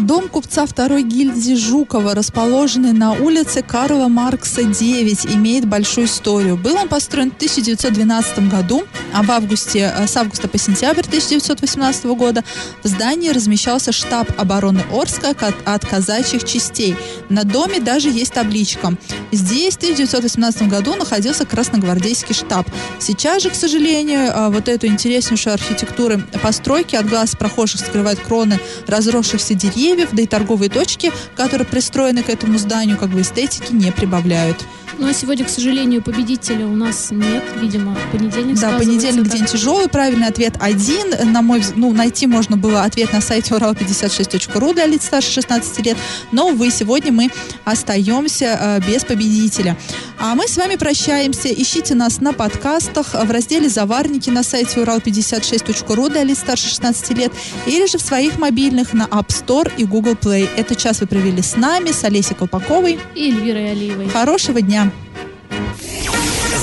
Дом 0.10 0.28
купца 0.28 0.66
второй 0.66 1.04
гильдии 1.04 1.54
Жукова, 1.54 2.16
расположенный 2.16 2.94
на 2.94 3.12
улице 3.12 3.62
Карла 3.62 4.08
Маркса 4.08 4.64
9, 4.64 5.36
имеет 5.36 5.68
большую 5.68 6.08
историю. 6.08 6.58
Был 6.58 6.78
он 6.78 6.88
построен 6.88 7.30
в 7.30 7.36
1912 7.36 8.50
году, 8.50 8.86
а 9.14 9.22
в 9.22 9.30
августе, 9.30 9.94
э, 9.96 10.08
с 10.08 10.18
августа 10.18 10.48
по 10.48 10.58
сентябрь 10.58 11.04
1918 11.04 12.16
года 12.16 12.44
в 12.82 12.88
здании 12.88 13.30
размещался 13.30 13.92
штаб 13.92 14.32
обороны 14.36 14.82
Орска 14.92 15.36
от 15.66 15.86
казачьих 15.86 16.44
частей. 16.44 16.96
На 17.30 17.44
доме 17.44 17.80
даже 17.80 18.10
есть 18.10 18.34
табличка. 18.34 18.96
Здесь 19.32 19.76
в 19.76 19.78
1918 19.78 20.68
году 20.68 20.96
находился 20.96 21.46
красногвардейский 21.46 22.34
штаб. 22.34 22.68
Сейчас 23.00 23.44
же, 23.44 23.50
к 23.50 23.56
сожалению, 23.56 24.32
э, 24.32 24.50
вот 24.50 24.68
эту 24.68 24.88
интереснейшую 24.88 25.54
архитектуру 25.54 26.22
постройки 26.42 26.96
от 26.96 27.08
глаз 27.08 27.36
прохожих 27.36 27.82
скрывают 27.82 28.20
кроны 28.20 28.60
разросшихся 28.88 29.54
деревьев, 29.54 30.10
да 30.12 30.24
и 30.24 30.28
торговые 30.28 30.70
точки, 30.70 31.12
которые 31.36 31.68
пристроены 31.68 32.24
к 32.24 32.30
этому 32.30 32.58
зданию, 32.58 32.98
как 32.98 33.10
бы 33.10 33.22
эстетики 33.22 33.72
не 33.72 33.92
прибавляют. 33.92 34.58
Ну 35.00 35.08
а 35.08 35.14
сегодня, 35.14 35.46
к 35.46 35.50
сожалению, 35.50 36.02
победителя 36.02 36.68
у 36.68 36.76
нас 36.76 37.08
нет, 37.12 37.44
видимо, 37.56 37.98
понедельник. 38.12 38.60
Да, 38.60 38.78
понедельник 38.78 39.30
день 39.30 39.46
тяжелый. 39.46 39.88
Правильный 39.88 40.28
ответ 40.28 40.56
один. 40.60 41.32
На 41.32 41.42
мой 41.42 41.64
ну, 41.78 41.94
найти 41.94 42.28
можно 42.28 42.58
было 42.58 42.84
ответ 42.84 43.14
на 43.14 43.22
сайте 43.22 43.54
урал56.ру 43.54 44.74
для 44.74 44.88
лиц 44.88 45.06
старше 45.06 45.32
16 45.32 45.86
лет. 45.86 45.98
Но, 46.34 46.50
увы, 46.50 46.70
сегодня 46.70 47.14
мы 47.14 47.30
остаемся 47.64 48.60
э, 48.60 48.82
без 48.86 49.06
победителя. 49.06 49.78
А 50.22 50.36
мы 50.36 50.50
с 50.50 50.58
вами 50.58 50.76
прощаемся. 50.76 51.48
Ищите 51.48 51.96
нас 51.96 52.20
на 52.20 52.34
подкастах 52.34 53.14
в 53.14 53.32
разделе 53.32 53.70
«Заварники» 53.70 54.30
на 54.30 54.44
сайте 54.44 54.82
урал56.ру 54.82 56.10
для 56.10 56.24
лиц 56.24 56.40
старше 56.40 56.68
16 56.68 57.18
лет 57.18 57.32
или 57.66 57.86
же 57.86 57.98
в 57.98 58.02
своих 58.02 58.38
мобильных 58.38 58.94
на 58.94 59.04
App 59.04 59.28
Store 59.28 59.72
и 59.78 59.86
Google 59.86 60.16
Play. 60.16 60.50
Этот 60.58 60.78
час 60.78 61.00
вы 61.00 61.08
провели 61.08 61.42
с 61.42 61.56
нами, 61.56 61.92
с 61.92 62.04
Олесей 62.04 62.36
Колпаковой 62.36 63.00
и 63.16 63.30
Эльвирой 63.30 63.72
Алиевой. 63.72 64.10
Хорошего 64.10 64.62
дня! 64.62 64.92